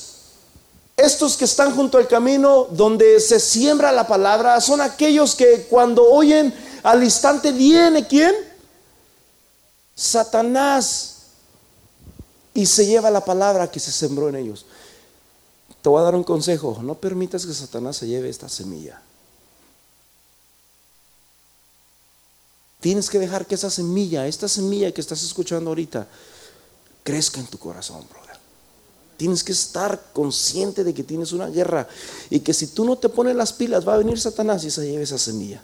[0.98, 6.04] estos que están junto al camino donde se siembra la palabra son aquellos que cuando
[6.04, 6.54] oyen
[6.84, 8.36] al instante viene quién?
[9.96, 11.19] Satanás
[12.60, 14.66] y se lleva la palabra que se sembró en ellos.
[15.82, 19.02] Te voy a dar un consejo, no permitas que Satanás se lleve esta semilla.
[22.82, 26.06] Tienes que dejar que esa semilla, esta semilla que estás escuchando ahorita,
[27.02, 28.20] crezca en tu corazón, bro.
[29.16, 31.88] Tienes que estar consciente de que tienes una guerra
[32.30, 34.86] y que si tú no te pones las pilas va a venir Satanás y se
[34.86, 35.64] lleve esa semilla.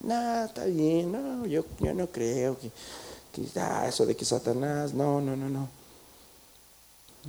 [0.00, 1.64] No, está bien, no, yo,
[1.94, 2.70] no creo que,
[3.46, 5.68] que ah, eso de que Satanás, no, no, no, no.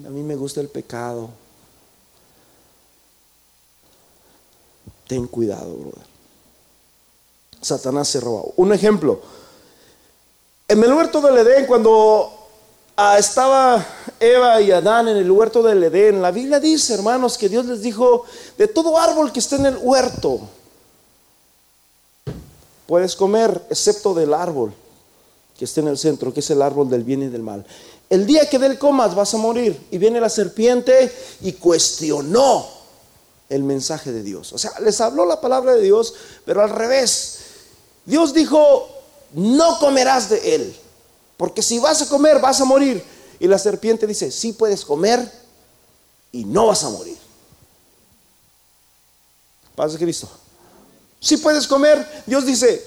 [0.06, 1.30] A mí me gusta el pecado.
[5.08, 6.08] Ten cuidado, brother.
[7.62, 8.44] Satanás se roba.
[8.56, 9.22] Un ejemplo.
[10.68, 12.40] En el huerto del Edén, cuando
[13.02, 13.86] Ah, estaba
[14.20, 16.22] Eva y Adán en el huerto del Edén.
[16.22, 18.26] La Biblia dice, hermanos, que Dios les dijo,
[18.58, 20.42] de todo árbol que esté en el huerto,
[22.88, 24.74] puedes comer, excepto del árbol
[25.60, 27.66] que esté en el centro, que es el árbol del bien y del mal.
[28.10, 29.78] El día que del comas vas a morir.
[29.92, 32.66] Y viene la serpiente y cuestionó
[33.50, 34.54] el mensaje de Dios.
[34.54, 36.14] O sea, les habló la palabra de Dios,
[36.46, 37.40] pero al revés.
[38.06, 38.88] Dios dijo,
[39.34, 40.76] no comerás de él.
[41.36, 43.04] Porque si vas a comer, vas a morir.
[43.38, 45.30] Y la serpiente dice, sí puedes comer
[46.32, 47.18] y no vas a morir.
[49.76, 50.30] Paz de Cristo.
[51.20, 52.82] Si puedes comer, Dios dice,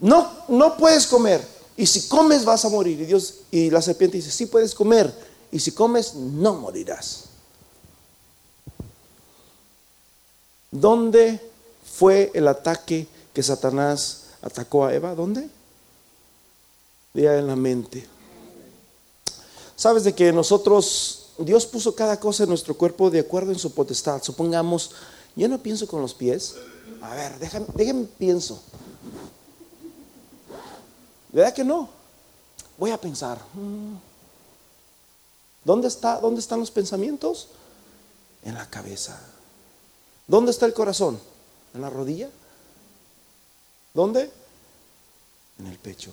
[0.00, 1.57] no, no puedes comer.
[1.78, 3.00] Y si comes vas a morir.
[3.00, 5.14] Y Dios y la serpiente dice, sí puedes comer.
[5.52, 7.26] Y si comes, no morirás.
[10.72, 11.40] ¿Dónde
[11.94, 15.14] fue el ataque que Satanás atacó a Eva?
[15.14, 15.48] ¿Dónde?
[17.14, 18.04] Diga en la mente.
[19.76, 23.72] Sabes de que nosotros, Dios puso cada cosa en nuestro cuerpo de acuerdo en su
[23.72, 24.20] potestad.
[24.20, 24.90] Supongamos,
[25.36, 26.56] yo no pienso con los pies.
[27.00, 28.60] A ver, déjame, déjame pienso.
[31.32, 31.88] ¿Verdad que no?
[32.78, 33.38] Voy a pensar.
[33.54, 33.96] Mm,
[35.64, 37.48] ¿Dónde, está, ¿Dónde están los pensamientos?
[38.44, 39.20] En la cabeza.
[40.26, 41.18] ¿Dónde está el corazón?
[41.74, 42.30] ¿En la rodilla?
[43.92, 44.30] ¿Dónde?
[45.58, 46.12] En el pecho.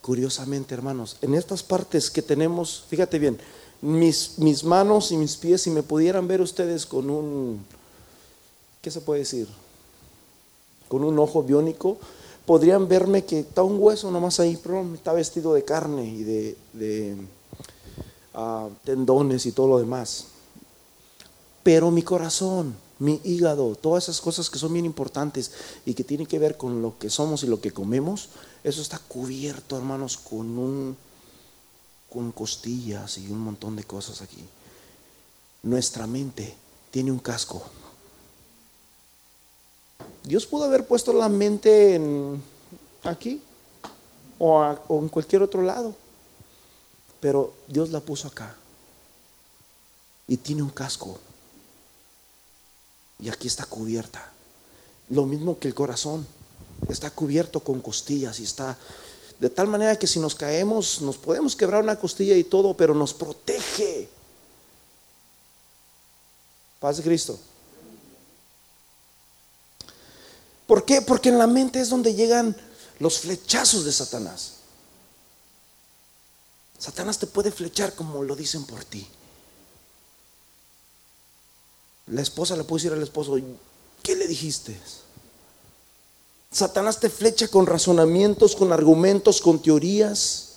[0.00, 3.38] Curiosamente, hermanos, en estas partes que tenemos, fíjate bien,
[3.80, 7.64] mis, mis manos y mis pies, si me pudieran ver ustedes con un,
[8.80, 9.48] ¿qué se puede decir?
[10.88, 11.98] Con un ojo biónico,
[12.46, 17.16] podrían verme que está un hueso nomás ahí, pero está vestido de carne y de,
[18.34, 20.28] ah, tendones y todo lo demás.
[21.62, 25.50] Pero mi corazón, mi hígado, todas esas cosas que son bien importantes
[25.84, 28.28] y que tienen que ver con lo que somos y lo que comemos,
[28.62, 30.96] eso está cubierto, hermanos, con un
[32.08, 34.42] con costillas y un montón de cosas aquí.
[35.64, 36.54] Nuestra mente
[36.90, 37.62] tiene un casco
[40.26, 42.42] Dios pudo haber puesto la mente en
[43.04, 43.40] aquí
[44.40, 45.94] o, en cualquier otro lado,
[47.20, 48.56] pero Dios la puso acá
[50.26, 51.16] y tiene un casco
[53.20, 54.32] y aquí está cubierta.
[55.10, 56.26] Lo mismo que el corazón,
[56.88, 58.76] está cubierto con costillas y está
[59.38, 62.94] de tal manera que si nos caemos nos podemos quebrar una costilla y todo, pero
[62.94, 64.08] nos protege.
[66.80, 67.38] Paz de Cristo.
[70.66, 71.00] ¿Por qué?
[71.00, 72.56] Porque en la mente es donde llegan
[72.98, 74.52] los flechazos de Satanás.
[76.78, 79.06] Satanás te puede flechar como lo dicen por ti.
[82.08, 83.36] La esposa le puede decir al esposo,
[84.02, 84.78] ¿qué le dijiste?
[86.50, 90.52] Satanás te flecha con razonamientos, con argumentos, con teorías.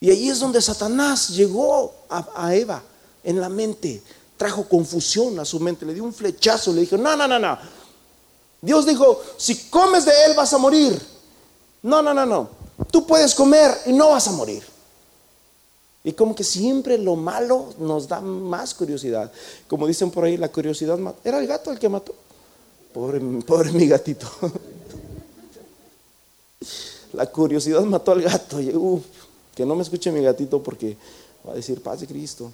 [0.00, 2.82] Y ahí es donde Satanás llegó a, a Eva
[3.22, 4.02] en la mente
[4.40, 7.58] trajo confusión a su mente, le dio un flechazo, le dijo, no, no, no, no.
[8.62, 10.98] Dios dijo, si comes de él vas a morir.
[11.82, 12.48] No, no, no, no.
[12.90, 14.64] Tú puedes comer y no vas a morir.
[16.02, 19.30] Y como que siempre lo malo nos da más curiosidad.
[19.68, 22.14] Como dicen por ahí, la curiosidad ¿Era el gato el que mató?
[22.94, 24.26] Pobre, pobre mi gatito.
[27.12, 28.56] la curiosidad mató al gato.
[29.54, 30.96] Que no me escuche mi gatito porque
[31.46, 32.50] va a decir paz de Cristo.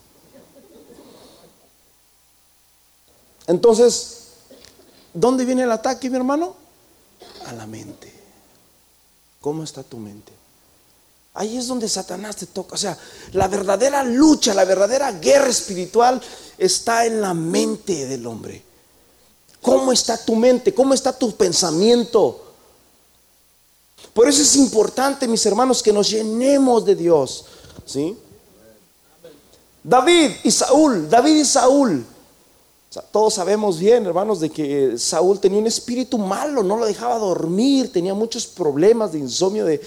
[3.47, 4.19] Entonces,
[5.15, 6.57] ¿dónde viene el ataque, mi hermano?
[7.47, 8.13] A la mente.
[9.41, 10.33] ¿Cómo está tu mente?
[11.35, 12.75] Ahí es donde Satanás te toca.
[12.75, 12.99] O sea,
[13.33, 16.21] la verdadera lucha, la verdadera guerra espiritual
[16.59, 18.63] está en la mente del hombre.
[19.61, 20.73] ¿Cómo está tu mente?
[20.73, 22.43] ¿Cómo está tu pensamiento?
[24.15, 27.45] Por eso es importante, mis hermanos, que nos llenemos de Dios.
[27.85, 28.17] ¿Sí?
[29.85, 32.07] David y Saúl, David y Saúl
[33.11, 37.93] todos sabemos bien, hermanos, de que Saúl tenía un espíritu malo, no lo dejaba dormir,
[37.93, 39.81] tenía muchos problemas de insomnio, de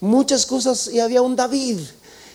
[0.00, 0.88] muchas cosas.
[0.88, 1.80] Y había un David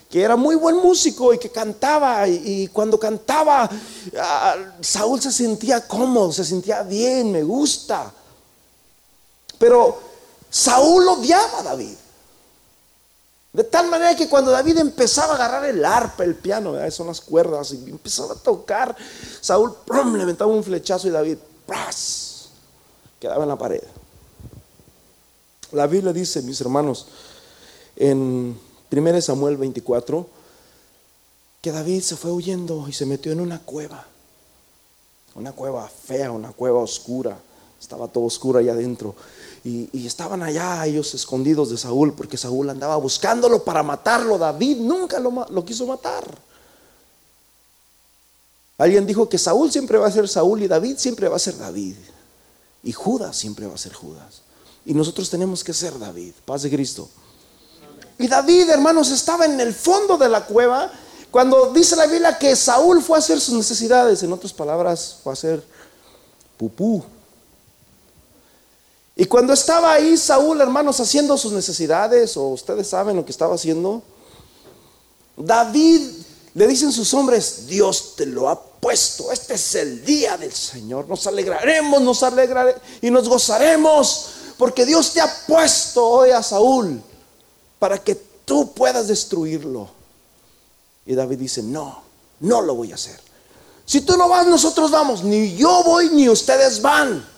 [0.10, 2.28] que era muy buen músico y que cantaba.
[2.28, 3.70] Y, cuando cantaba,
[4.82, 8.12] Saúl se sentía cómodo, se sentía bien, me gusta.
[9.60, 10.00] Pero
[10.50, 11.96] Saúl odiaba a David.
[13.56, 17.22] De tal manera que cuando David empezaba a agarrar el arpa, el piano, son las
[17.22, 18.94] cuerdas, y empezaba a tocar,
[19.40, 20.14] Saúl ¡prum!
[20.18, 22.50] le aventaba un flechazo y David ¡pras!
[23.18, 23.82] quedaba en la pared.
[25.72, 27.08] La Biblia dice, mis hermanos,
[27.96, 28.60] en
[28.92, 30.28] 1 Samuel 24,
[31.62, 34.06] que David se fue huyendo y se metió en una cueva,
[35.34, 37.38] una cueva fea, una cueva oscura,
[37.80, 39.16] estaba todo oscuro allá adentro.
[39.66, 44.38] Y, estaban allá ellos escondidos de Saúl, porque Saúl andaba buscándolo para matarlo.
[44.38, 46.24] David nunca lo, lo quiso matar.
[48.78, 51.58] Alguien dijo que Saúl siempre va a ser Saúl y David siempre va a ser
[51.58, 51.96] David.
[52.84, 54.42] Y Judas siempre va a ser Judas.
[54.86, 56.34] Y nosotros tenemos que ser David.
[56.46, 57.10] Paz de Cristo.
[58.20, 60.92] Y David, hermanos, estaba en el fondo de la cueva
[61.32, 64.22] cuando dice la Biblia que Saúl fue a hacer sus necesidades.
[64.22, 65.64] En otras palabras, fue a hacer
[66.56, 67.04] pupú.
[69.16, 73.56] Y cuando estaba ahí Saúl, hermanos, haciendo sus necesidades, o ustedes saben lo que estaba
[73.56, 74.04] haciendo,
[75.38, 76.02] David
[76.54, 81.08] le dicen sus hombres, Dios te lo ha puesto, este es el día del Señor,
[81.08, 87.02] nos alegraremos, nos alegraremos y nos gozaremos, porque Dios te ha puesto hoy a Saúl
[87.80, 89.90] para que tú puedas destruirlo.
[91.06, 92.04] Y David dice, no,
[92.42, 93.20] no lo voy a hacer.
[93.86, 97.35] Si tú no vas, nosotros vamos, ni yo voy, ni ustedes van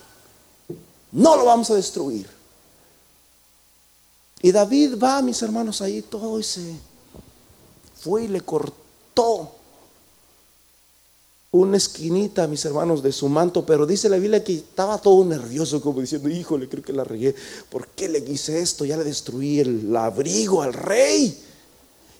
[1.12, 2.28] no lo vamos a destruir.
[4.40, 6.74] Y David va, mis hermanos, ahí todo y se
[8.00, 9.52] fue y le cortó
[11.50, 15.80] una esquinita, mis hermanos, de su manto, pero dice la Biblia que estaba todo nervioso,
[15.80, 17.34] como diciendo, híjole, creo que la regué,
[17.70, 18.84] ¿por qué le hice esto?
[18.84, 21.44] Ya le destruí el abrigo al rey.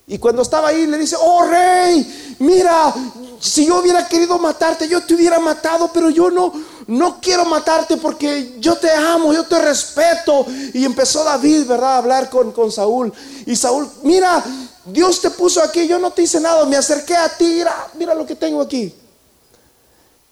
[0.08, 2.94] Y cuando estaba ahí le dice, oh rey, mira,
[3.38, 6.50] si yo hubiera querido matarte, yo te hubiera matado, pero yo no,
[6.86, 10.46] no quiero matarte porque yo te amo, yo te respeto.
[10.72, 13.12] Y empezó David, ¿verdad?, a hablar con, con Saúl.
[13.44, 14.42] Y Saúl, mira,
[14.86, 18.14] Dios te puso aquí, yo no te hice nada, me acerqué a ti, mira, mira
[18.14, 18.94] lo que tengo aquí.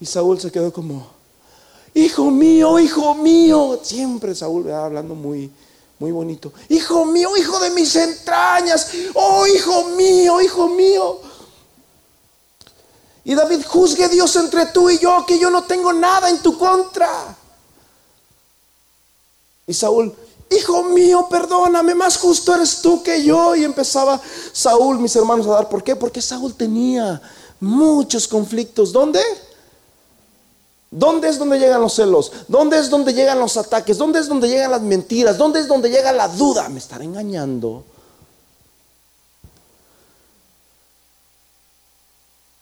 [0.00, 1.06] Y Saúl se quedó como,
[1.92, 3.78] hijo mío, hijo mío.
[3.82, 5.50] Siempre Saúl hablando muy,
[5.98, 6.52] muy bonito.
[6.68, 8.90] Hijo mío, hijo de mis entrañas.
[9.14, 11.20] Oh, hijo mío, hijo mío.
[13.24, 16.56] Y David, juzgue Dios entre tú y yo, que yo no tengo nada en tu
[16.58, 17.36] contra.
[19.66, 20.14] Y Saúl,
[20.50, 23.56] hijo mío, perdóname, más justo eres tú que yo.
[23.56, 24.20] Y empezaba
[24.52, 25.68] Saúl, mis hermanos, a dar.
[25.68, 25.96] ¿Por qué?
[25.96, 27.20] Porque Saúl tenía
[27.58, 28.92] muchos conflictos.
[28.92, 29.20] ¿Dónde?
[30.96, 32.32] ¿Dónde es donde llegan los celos?
[32.48, 33.98] ¿Dónde es donde llegan los ataques?
[33.98, 35.36] ¿Dónde es donde llegan las mentiras?
[35.36, 36.70] ¿Dónde es donde llega la duda?
[36.70, 37.84] ¿Me estará engañando?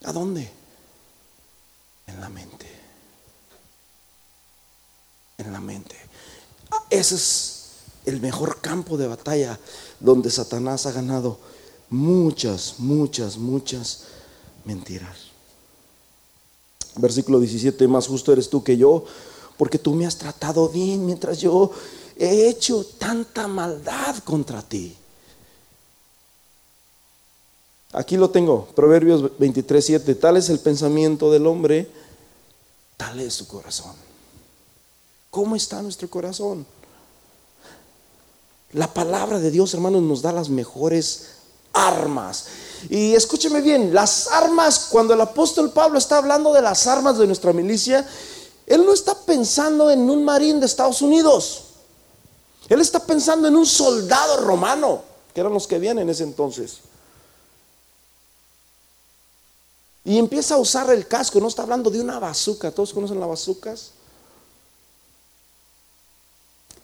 [0.04, 0.50] ¿A dónde?
[2.08, 2.66] En la mente.
[5.38, 5.94] En la mente.
[6.72, 7.66] Ah, ese es
[8.04, 9.60] el mejor campo de batalla
[10.00, 11.38] donde Satanás ha ganado
[11.88, 14.06] muchas, muchas, muchas
[14.64, 15.23] mentiras.
[16.96, 19.04] Versículo 17, más justo eres tú que yo,
[19.56, 21.70] porque tú me has tratado bien mientras yo
[22.16, 24.96] he hecho tanta maldad contra ti.
[27.92, 31.88] Aquí lo tengo, Proverbios 23, 7, tal es el pensamiento del hombre,
[32.96, 33.94] tal es su corazón.
[35.30, 36.66] ¿Cómo está nuestro corazón?
[38.72, 41.28] La palabra de Dios, hermanos, nos da las mejores
[41.72, 42.46] armas.
[42.90, 47.26] Y escúcheme bien, las armas, cuando el apóstol Pablo está hablando de las armas de
[47.26, 48.06] nuestra milicia,
[48.66, 51.64] él no está pensando en un marín de Estados Unidos.
[52.68, 56.78] Él está pensando en un soldado romano, que eran los que vienen en ese entonces.
[60.04, 63.28] Y empieza a usar el casco, no está hablando de una bazuca, ¿todos conocen las
[63.28, 63.90] bazucas?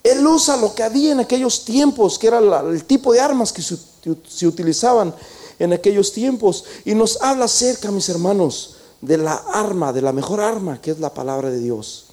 [0.03, 3.62] Él usa lo que había en aquellos tiempos, que era el tipo de armas que
[3.62, 5.14] se utilizaban
[5.61, 6.64] en aquellos tiempos.
[6.84, 10.98] Y nos habla acerca, mis hermanos, de la arma, de la mejor arma, que es
[10.98, 12.06] la palabra de Dios.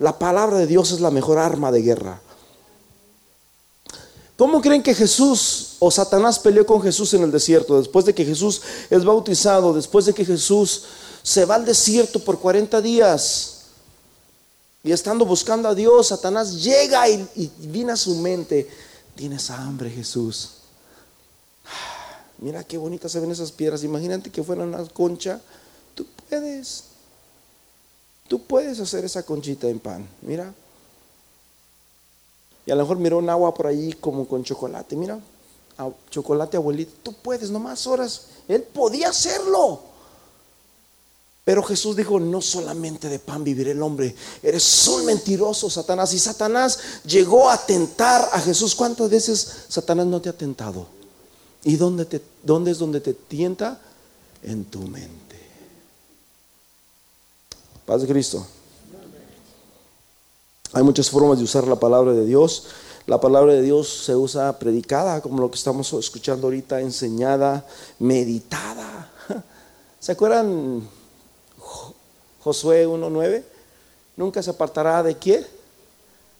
[0.00, 2.20] La palabra de Dios es la mejor arma de guerra.
[4.36, 7.78] ¿Cómo creen que Jesús o Satanás peleó con Jesús en el desierto?
[7.78, 10.82] Después de que Jesús es bautizado, después de que Jesús
[11.22, 13.52] se va al desierto por 40 días
[14.84, 18.68] y estando buscando a Dios, Satanás llega y, y a su mente,
[19.14, 20.55] tienes hambre Jesús.
[22.38, 23.82] Mira qué bonitas se ven esas piedras.
[23.82, 25.40] Imagínate que fueran una concha.
[25.94, 26.84] Tú puedes.
[28.28, 30.06] Tú puedes hacer esa conchita en pan.
[30.22, 30.52] Mira.
[32.66, 34.96] Y a lo mejor miró un agua por allí como con chocolate.
[34.96, 35.18] Mira,
[36.10, 36.92] chocolate abuelito.
[37.02, 38.26] Tú puedes, nomás horas.
[38.48, 39.80] Él podía hacerlo.
[41.44, 44.16] Pero Jesús dijo, no solamente de pan vivirá el hombre.
[44.42, 46.12] Eres un mentiroso, Satanás.
[46.12, 48.74] Y Satanás llegó a tentar a Jesús.
[48.74, 50.95] ¿Cuántas veces Satanás no te ha tentado?
[51.66, 53.80] ¿Y dónde, dónde es donde te tienta?
[54.44, 55.36] En tu mente.
[57.84, 58.46] Paz de Cristo.
[60.72, 62.68] Hay muchas formas de usar la palabra de Dios.
[63.06, 67.66] La palabra de Dios se usa predicada, como lo que estamos escuchando ahorita, enseñada,
[67.98, 69.10] meditada.
[69.98, 70.88] ¿Se acuerdan
[72.44, 73.42] Josué 1.9?
[74.16, 75.44] Nunca se apartará de quién?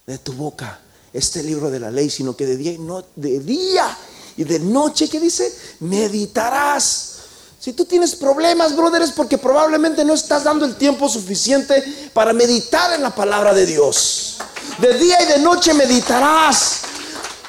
[0.06, 0.80] De tu boca
[1.12, 3.96] este libro de la ley, sino que de día y no de día
[4.36, 5.52] y de noche, ¿qué dice?
[5.80, 7.12] Meditarás.
[7.58, 12.32] Si tú tienes problemas, brother, es porque probablemente no estás dando el tiempo suficiente para
[12.32, 14.36] meditar en la palabra de Dios.
[14.78, 16.80] De día y de noche meditarás.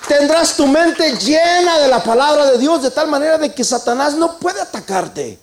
[0.07, 4.15] Tendrás tu mente llena de la palabra de Dios de tal manera de que Satanás
[4.15, 5.37] no puede atacarte.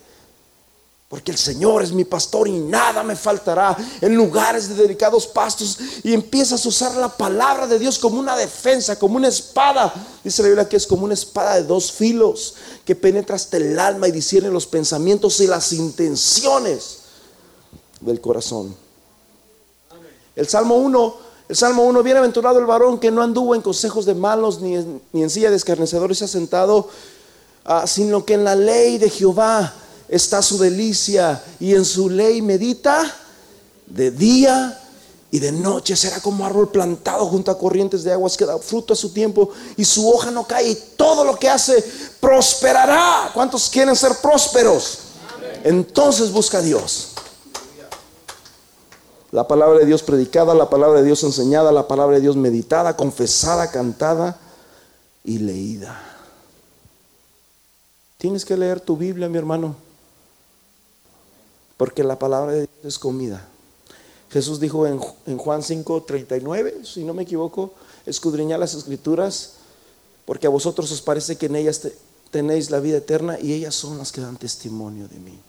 [1.07, 5.77] Porque el Señor es mi pastor y nada me faltará en lugares de delicados pastos.
[6.03, 9.93] Y empiezas a usar la palabra de Dios como una defensa, como una espada.
[10.23, 13.77] Dice la Biblia que es como una espada de dos filos que penetra hasta el
[13.77, 16.99] alma y discierne los pensamientos y las intenciones
[18.01, 18.75] del corazón.
[20.35, 21.15] El Salmo 1,
[21.49, 25.29] el Salmo 1, bienaventurado el varón que no anduvo en consejos de malos ni en,
[25.29, 26.89] silla de escarnecedores se ha sentado,
[27.63, 29.73] ah, sino que en la ley de Jehová
[30.07, 33.13] está su delicia y en su ley medita
[33.87, 34.81] de día
[35.31, 38.93] Y de noche será como árbol plantado junto a corrientes de aguas que da fruto
[38.93, 41.83] a su tiempo y su hoja no cae y todo lo que hace
[42.21, 43.31] prosperará.
[43.33, 44.99] ¿Cuántos quieren ser prósperos?
[45.65, 47.09] Entonces busca a Dios.
[49.31, 52.95] La palabra de Dios predicada, la palabra de Dios enseñada, la palabra de Dios meditada,
[52.95, 54.39] confesada, cantada
[55.25, 56.01] y leída.
[58.17, 59.75] Tienes que leer tu Biblia, mi hermano,
[61.77, 63.47] porque la palabra de Dios es comida.
[64.29, 64.99] Jesús dijo en,
[65.37, 67.73] Juan 5, 39, si no me equivoco,
[68.05, 69.53] escudriñad las escrituras,
[70.25, 71.81] porque a vosotros os parece que en ellas
[72.31, 75.39] tenéis la vida eterna y ellas son las que dan testimonio de mí.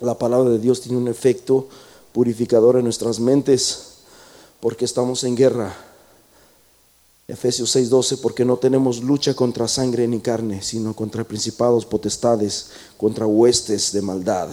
[0.00, 1.68] La palabra de Dios tiene un efecto
[2.12, 3.98] purificador en nuestras mentes
[4.60, 5.76] porque estamos en guerra.
[7.28, 13.26] Efesios 6:12, porque no tenemos lucha contra sangre ni carne, sino contra principados, potestades, contra
[13.26, 14.48] huestes de maldad.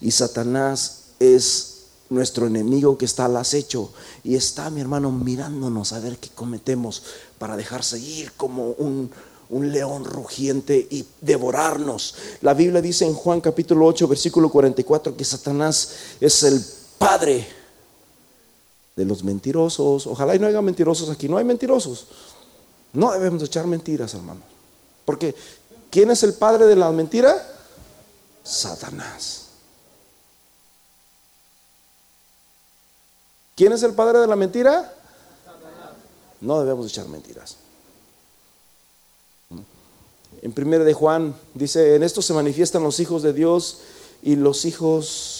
[0.00, 3.90] Y Satanás es nuestro enemigo que está al acecho
[4.24, 7.04] y está, mi hermano, mirándonos a ver qué cometemos
[7.38, 9.08] para dejarse ir como un,
[9.48, 12.16] un león rugiente y devorarnos.
[12.42, 16.60] La Biblia dice en Juan capítulo 8, versículo 44, que Satanás es el
[16.98, 17.46] padre
[18.96, 20.06] de los mentirosos.
[20.06, 21.28] Ojalá y no haya mentirosos aquí.
[21.28, 22.06] No hay mentirosos.
[22.94, 24.40] No debemos echar mentiras, hermano.
[25.04, 25.34] Porque
[25.90, 27.46] ¿quién es el padre de la mentira?
[28.42, 29.42] Satanás.
[33.54, 34.92] ¿Quién es el padre de la mentira?
[36.40, 37.56] No debemos echar mentiras.
[40.42, 43.78] En primera de Juan dice, en esto se manifiestan los hijos de Dios
[44.22, 45.35] y los hijos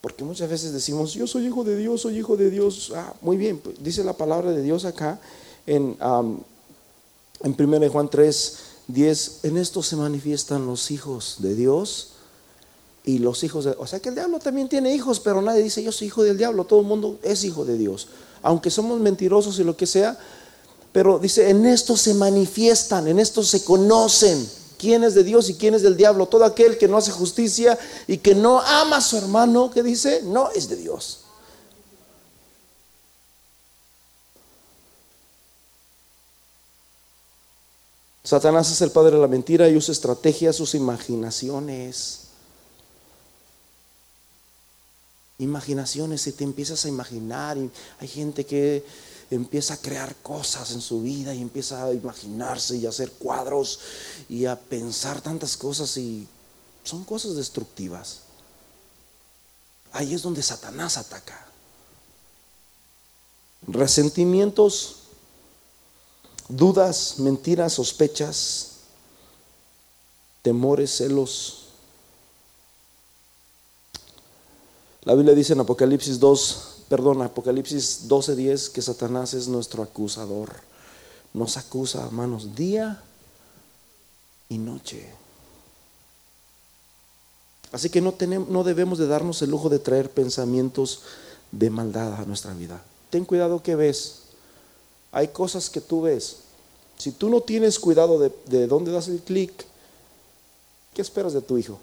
[0.00, 2.92] porque muchas veces decimos, yo soy hijo de Dios, soy hijo de Dios.
[2.94, 5.20] Ah, muy bien, pues, dice la palabra de Dios acá
[5.66, 5.96] en,
[7.42, 12.12] en 1 Juan 3, 10, en esto se manifiestan los hijos de Dios
[13.04, 13.74] y los hijos de...
[13.78, 16.38] O sea que el diablo también tiene hijos, pero nadie dice yo soy hijo del
[16.38, 18.08] diablo, todo el mundo es hijo de Dios.
[18.42, 20.18] Aunque somos mentirosos y lo que sea,
[20.92, 24.48] pero dice, en esto se manifiestan, en esto se conocen
[24.80, 26.26] quién es de Dios y quién es del diablo.
[26.26, 30.22] Todo aquel que no hace justicia y que no ama a su hermano, que dice,
[30.24, 31.24] no es de Dios.
[38.24, 42.30] Satanás es el padre de la mentira y usa estrategias, sus imaginaciones.
[45.40, 47.56] imaginaciones y te empiezas a imaginar
[47.98, 48.84] hay gente que
[49.30, 53.80] empieza a crear cosas en su vida y empieza a imaginarse y a hacer cuadros
[54.28, 56.26] y a pensar tantas cosas y
[56.84, 58.20] son cosas destructivas.
[59.92, 61.46] Ahí es donde Satanás ataca.
[63.66, 64.96] Resentimientos,
[66.48, 68.68] dudas, mentiras, sospechas,
[70.42, 71.60] temores, celos,
[75.02, 80.50] La Biblia dice en Apocalipsis 2, perdón, Apocalipsis 12:10 que Satanás es nuestro acusador.
[81.32, 83.00] Nos acusa, hermanos, día
[84.48, 85.08] y noche.
[87.70, 91.02] Así que no, tenemos, no debemos de darnos el lujo de traer pensamientos
[91.52, 92.82] de maldad a nuestra vida.
[93.08, 94.22] Ten cuidado que ves.
[95.12, 96.38] Hay cosas que tú ves.
[96.98, 99.52] Si tú no tienes cuidado de, de dónde das el clic,
[100.92, 101.78] ¿qué esperas de tu hijo?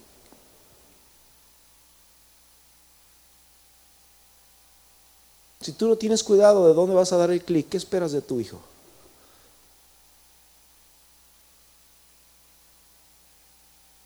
[5.68, 8.22] Si tú no tienes cuidado de dónde vas a dar el clic, ¿qué esperas de
[8.22, 8.58] tu hijo?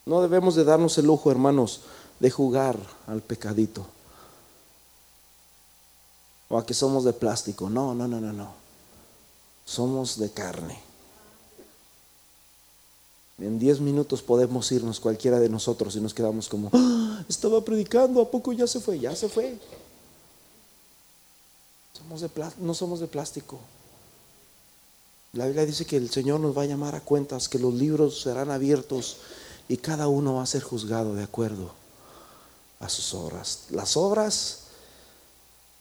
[0.08, 1.82] No debemos de darnos el lujo, hermanos,
[2.20, 3.86] de jugar al pecadito.
[6.50, 7.70] O a que somos de plástico.
[7.70, 8.56] No, no, no, no, no.
[9.64, 10.80] Somos de carne.
[13.38, 17.24] En diez minutos podemos irnos cualquiera de nosotros y nos quedamos como, ¡Ah!
[17.30, 18.98] estaba predicando, ¿a poco ya se fue?
[18.98, 19.60] Ya se fue
[22.60, 23.60] no somos de plástico.
[25.34, 28.22] La Biblia dice que el Señor nos va a llamar a cuentas, que los libros
[28.22, 29.18] serán abiertos
[29.70, 31.72] y cada uno va a ser juzgado de acuerdo
[32.82, 33.68] a sus obras.
[33.70, 34.64] Las obras,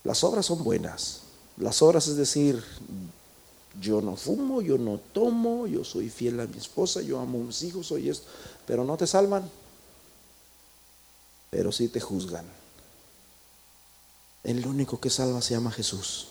[0.04, 1.22] las obras son buenas.
[1.56, 2.62] Las obras es decir,
[3.80, 7.44] yo no fumo, yo no tomo, yo soy fiel a mi esposa, yo amo a
[7.44, 8.26] mis hijos, soy esto,
[8.66, 9.50] pero no te salvan,
[11.50, 12.59] pero sí te juzgan.
[14.43, 16.28] El único que salva se llama Jesús.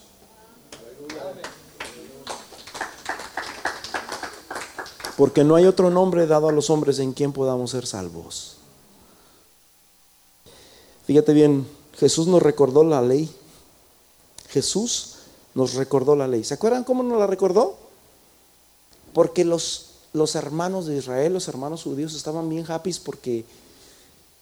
[5.18, 8.56] Porque no hay otro nombre dado a los hombres en quien podamos ser salvos.
[11.06, 13.30] Fíjate bien, Jesús nos recordó la ley.
[14.48, 15.16] Jesús
[15.54, 16.44] nos recordó la ley.
[16.44, 17.78] ¿Se acuerdan cómo nos la recordó?
[19.14, 23.44] Porque los, los hermanos de Israel, los hermanos judíos, estaban bien happy porque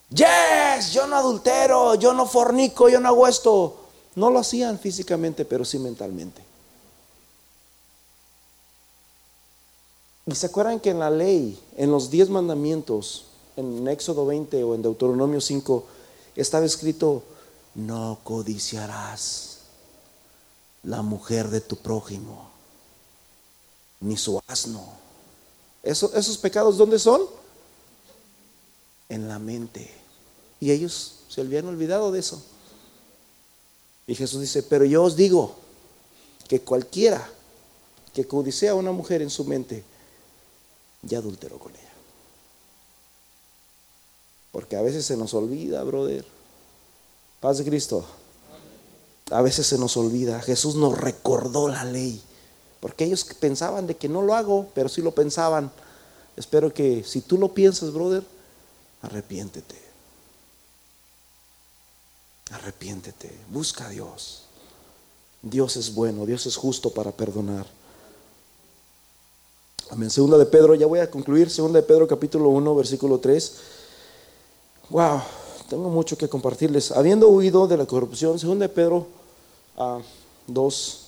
[0.09, 3.77] yes, yo no adultero, yo no fornico, yo no hago esto.
[4.15, 6.43] No lo hacían físicamente, pero sí mentalmente.
[10.25, 14.75] ¿Y se acuerdan que en la ley, en los diez mandamientos, en Éxodo 20 o
[14.75, 15.85] en Deuteronomio 5,
[16.35, 17.23] estaba escrito,
[17.75, 19.59] no codiciarás
[20.83, 22.49] la mujer de tu prójimo,
[23.99, 24.83] ni su asno.
[25.83, 27.21] ¿Esos pecados dónde son?
[29.09, 29.89] En la mente.
[30.59, 32.43] Y ellos se habían olvidado de eso.
[34.07, 35.55] Y Jesús dice, pero yo os digo
[36.47, 37.29] que cualquiera
[38.13, 39.83] que codicea a una mujer en su mente,
[41.03, 41.81] ya adulteró con ella.
[44.51, 46.25] Porque a veces se nos olvida, brother.
[47.39, 48.05] Paz de Cristo.
[49.29, 50.41] A veces se nos olvida.
[50.41, 52.21] Jesús nos recordó la ley.
[52.79, 55.71] Porque ellos pensaban de que no lo hago, pero sí lo pensaban.
[56.35, 58.23] Espero que si tú lo piensas, brother,
[59.01, 59.75] arrepiéntete.
[62.51, 63.31] Arrepiéntete.
[63.49, 64.43] Busca a Dios.
[65.41, 67.65] Dios es bueno, Dios es justo para perdonar.
[69.89, 70.09] Amén.
[70.09, 71.49] Segunda de Pedro, ya voy a concluir.
[71.49, 73.53] Segunda de Pedro, capítulo 1, versículo 3.
[74.89, 75.21] Wow,
[75.69, 76.91] tengo mucho que compartirles.
[76.91, 79.07] Habiendo huido de la corrupción, según de Pedro
[79.77, 79.99] a
[80.47, 81.03] 2,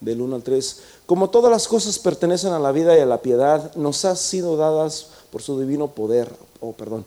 [0.00, 3.22] del 1 al 3, como todas las cosas pertenecen a la vida y a la
[3.22, 6.34] piedad, nos han sido dadas por su divino poder.
[6.60, 7.04] Oh, perdón.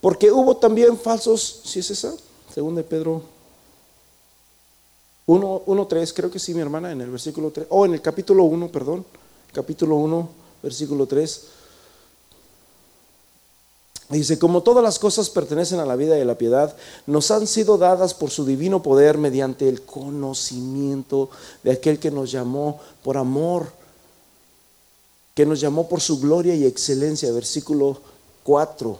[0.00, 2.12] Porque hubo también falsos, si es esa?
[2.52, 3.22] Según de Pedro
[5.26, 8.02] 1, 1, 3, creo que sí, mi hermana, en el versículo 3, o en el
[8.02, 9.04] capítulo 1, perdón,
[9.52, 10.28] capítulo 1,
[10.62, 11.42] versículo 3.
[14.08, 16.76] Dice, como todas las cosas pertenecen a la vida y a la piedad,
[17.06, 21.30] nos han sido dadas por su divino poder mediante el conocimiento
[21.62, 23.72] de aquel que nos llamó por amor,
[25.34, 27.32] que nos llamó por su gloria y excelencia.
[27.32, 28.00] Versículo
[28.42, 28.98] 4.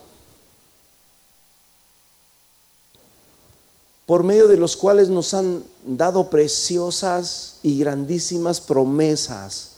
[4.06, 9.70] Por medio de los cuales nos han dado preciosas y grandísimas promesas,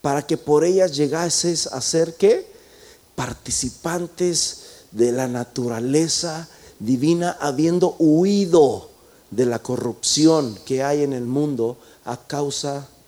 [0.00, 2.16] para que por ellas llegases a ser
[3.14, 4.58] participantes
[4.90, 6.48] de la naturaleza
[6.78, 8.90] divina, habiendo huido
[9.30, 13.01] de la corrupción que hay en el mundo a causa de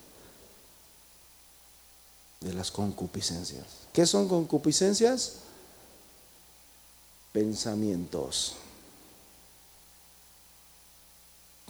[2.53, 3.65] las concupiscencias.
[3.93, 5.37] ¿Qué son concupiscencias?
[7.33, 8.55] Pensamientos.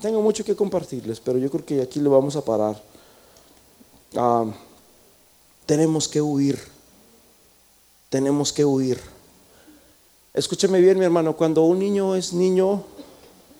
[0.00, 2.82] Tengo mucho que compartirles, pero yo creo que aquí lo vamos a parar.
[4.16, 4.46] Ah,
[5.66, 6.74] tenemos que huir
[8.14, 9.00] tenemos que huir.
[10.32, 12.84] Escúcheme bien, mi hermano, cuando un niño es niño,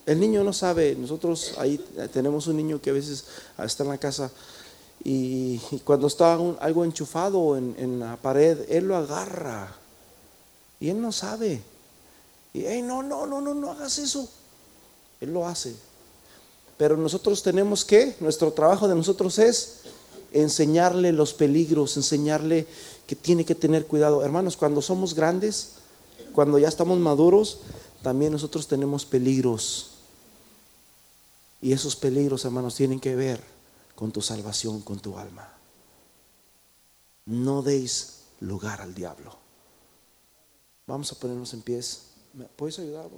[0.06, 1.76] el niño no sabe, nosotros ahí
[2.12, 3.24] tenemos un niño que a veces
[3.58, 4.30] está en la casa
[5.02, 9.74] y, cuando está algo enchufado en, la pared, él lo agarra
[10.80, 11.60] y él no sabe.
[12.52, 14.28] Y, hey, no, no, no, no, no hagas eso.
[15.20, 15.74] Él lo hace.
[16.76, 19.80] Pero nosotros tenemos que, nuestro trabajo de nosotros es
[20.32, 22.66] enseñarle los peligros, enseñarle
[23.06, 24.24] que tiene que tener cuidado.
[24.24, 25.72] Hermanos, cuando somos grandes,
[26.32, 27.58] cuando ya estamos maduros,
[28.02, 29.90] también nosotros tenemos peligros.
[31.60, 33.53] Y esos peligros, hermanos, tienen que ver
[33.94, 35.52] con tu salvación, con tu alma.
[37.26, 39.36] No deis lugar al diablo.
[40.86, 42.08] Vamos a ponernos en pies.
[42.34, 43.08] ¿Me puedes ayudar?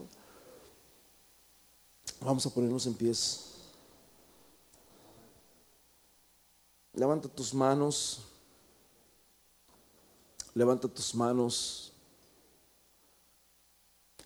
[2.20, 3.44] Vamos a ponernos en pies.
[6.94, 8.20] Levanta tus manos.
[10.54, 11.92] Levanta tus manos.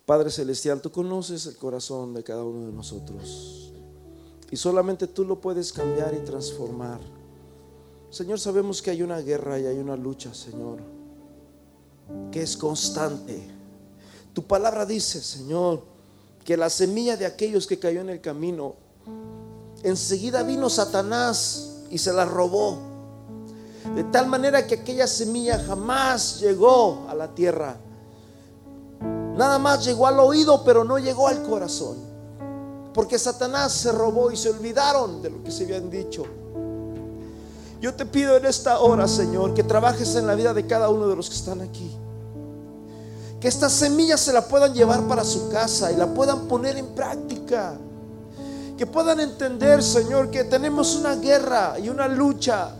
[0.04, 3.72] Padre Celestial, tú conoces el corazón de cada uno de nosotros.
[4.50, 6.98] Y solamente tú lo puedes cambiar y transformar.
[8.10, 10.78] Señor, sabemos que hay una guerra y hay una lucha, Señor,
[12.32, 13.40] que es constante.
[14.34, 15.82] Tu palabra dice, Señor,
[16.44, 18.74] que la semilla de aquellos que cayó en el camino,
[19.84, 22.78] enseguida vino Satanás y se la robó.
[23.94, 27.76] De tal manera que aquella semilla jamás llegó a la tierra.
[29.36, 32.09] Nada más llegó al oído, pero no llegó al corazón.
[32.92, 36.24] Porque Satanás se robó y se olvidaron de lo que se habían dicho.
[37.80, 41.08] Yo te pido en esta hora, Señor, que trabajes en la vida de cada uno
[41.08, 41.90] de los que están aquí.
[43.40, 46.88] Que esta semilla se la puedan llevar para su casa y la puedan poner en
[46.88, 47.78] práctica.
[48.76, 52.74] Que puedan entender, Señor, que tenemos una guerra y una lucha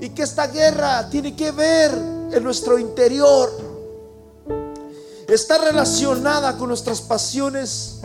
[0.00, 3.50] y que esta guerra tiene que ver en nuestro interior.
[5.26, 7.98] Está relacionada con nuestras pasiones,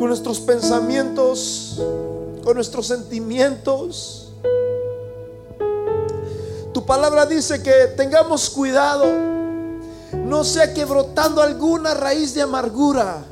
[0.00, 1.74] con nuestros pensamientos,
[2.42, 4.32] con nuestros sentimientos.
[6.72, 9.04] Tu palabra dice que tengamos cuidado
[10.24, 13.26] no sea que brotando alguna raíz de amargura,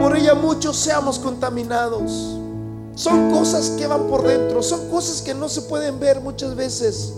[0.00, 2.38] por ella muchos seamos contaminados.
[2.94, 7.12] Son cosas que van por dentro, son cosas que no se pueden ver muchas veces,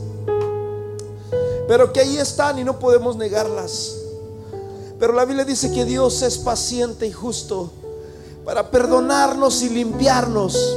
[1.69, 3.95] pero que ahí están y no podemos negarlas.
[4.99, 7.71] Pero la Biblia dice que Dios es paciente y justo
[8.49, 10.75] para perdonarnos y limpiarnos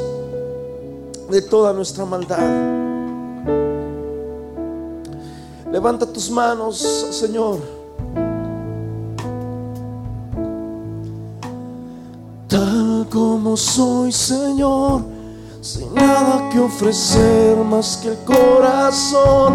[1.29, 2.37] de toda nuestra maldad.
[5.71, 6.79] Levanta tus manos,
[7.11, 7.59] Señor.
[12.49, 15.03] Tal como soy, Señor,
[15.61, 19.53] sin nada que ofrecer más que el corazón,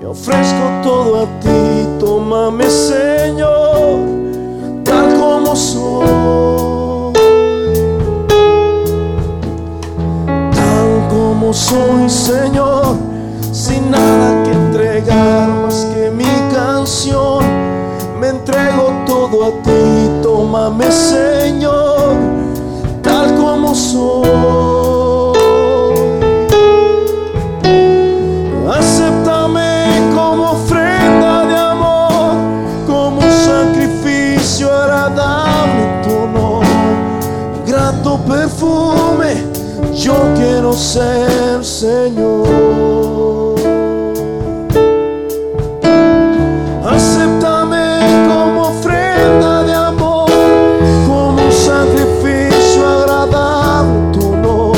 [0.00, 3.98] me ofrezco todo a ti, tómame, Señor,
[4.84, 6.55] tal como soy.
[11.46, 12.96] Como soy, Señor,
[13.52, 17.44] sin nada que entregar más que mi canción.
[18.18, 22.16] Me entrego todo a ti, tómame Señor,
[23.00, 24.75] tal como soy.
[40.16, 42.46] Yo quiero ser Señor.
[46.84, 50.30] Acéptame como ofrenda de amor,
[51.06, 54.76] como un sacrificio agradable tu honor.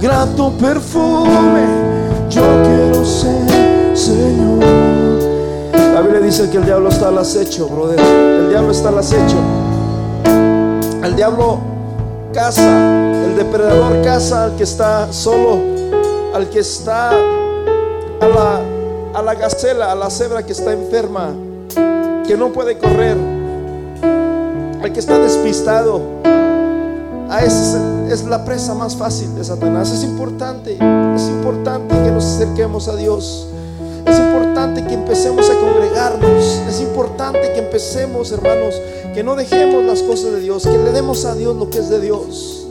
[0.00, 1.64] Grato perfume,
[2.30, 4.64] yo quiero ser Señor.
[5.94, 8.00] La Biblia dice que el diablo está al acecho, brother.
[8.00, 9.36] El diablo está al acecho.
[11.04, 11.71] El diablo
[12.32, 15.58] caza, el depredador caza al que está solo,
[16.34, 18.60] al que está a la,
[19.14, 21.34] a la gacela, a la cebra que está enferma,
[22.26, 23.16] que no puede correr,
[24.82, 26.00] al que está despistado.
[27.28, 27.78] A ese
[28.08, 29.90] es, es la presa más fácil de Satanás.
[29.90, 33.46] Es importante, es importante que nos acerquemos a Dios.
[34.06, 36.60] Es importante que empecemos a congregarnos.
[36.68, 38.74] Es importante que empecemos, hermanos,
[39.14, 41.88] que no dejemos las cosas de Dios, que le demos a Dios lo que es
[41.90, 42.61] de Dios.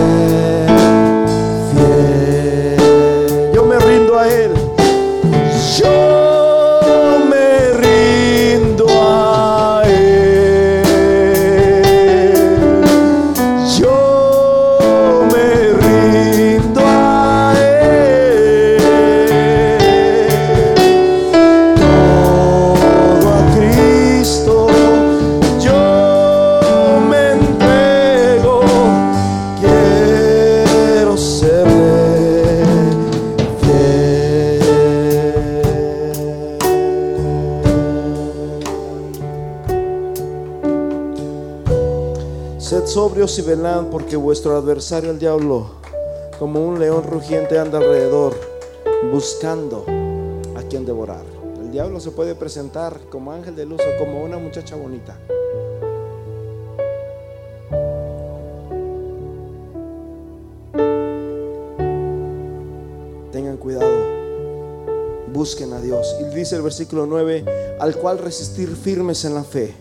[0.00, 0.59] Ser
[43.40, 45.66] y velad, porque vuestro adversario el diablo,
[46.38, 48.34] como un león rugiente, anda alrededor,
[49.10, 49.84] buscando
[50.56, 51.24] a quien devorar.
[51.60, 55.16] El diablo se puede presentar como ángel de luz o como una muchacha bonita.
[63.32, 63.90] Tengan cuidado,
[65.32, 66.14] busquen a Dios.
[66.20, 69.74] Y dice el versículo 9, al cual resistir firmes en la fe,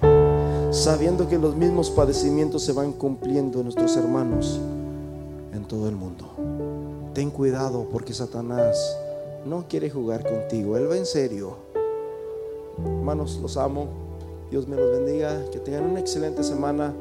[0.72, 4.60] sabiendo que los mismos padecimientos se van cumpliendo en nuestros hermanos
[5.54, 6.26] en todo el mundo.
[7.14, 8.96] Ten cuidado porque Satanás
[9.46, 11.56] no quiere jugar contigo, él va en serio.
[12.78, 13.88] Hermanos, los amo.
[14.52, 16.92] Dios me los bendiga, que tengan una excelente semana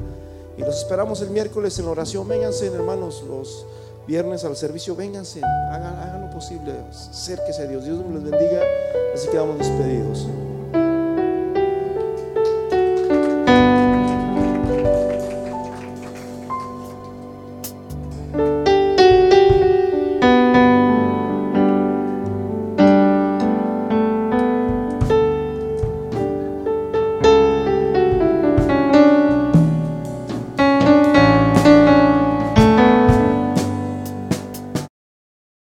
[0.55, 2.27] Y los esperamos el miércoles en oración.
[2.27, 3.65] Vénganse, hermanos, los
[4.05, 4.95] viernes al servicio.
[4.95, 6.73] Vénganse, hagan, lo posible.
[6.89, 7.85] Acérquese a Dios.
[7.85, 8.61] Dios les bendiga.
[9.15, 10.27] Así quedamos despedidos.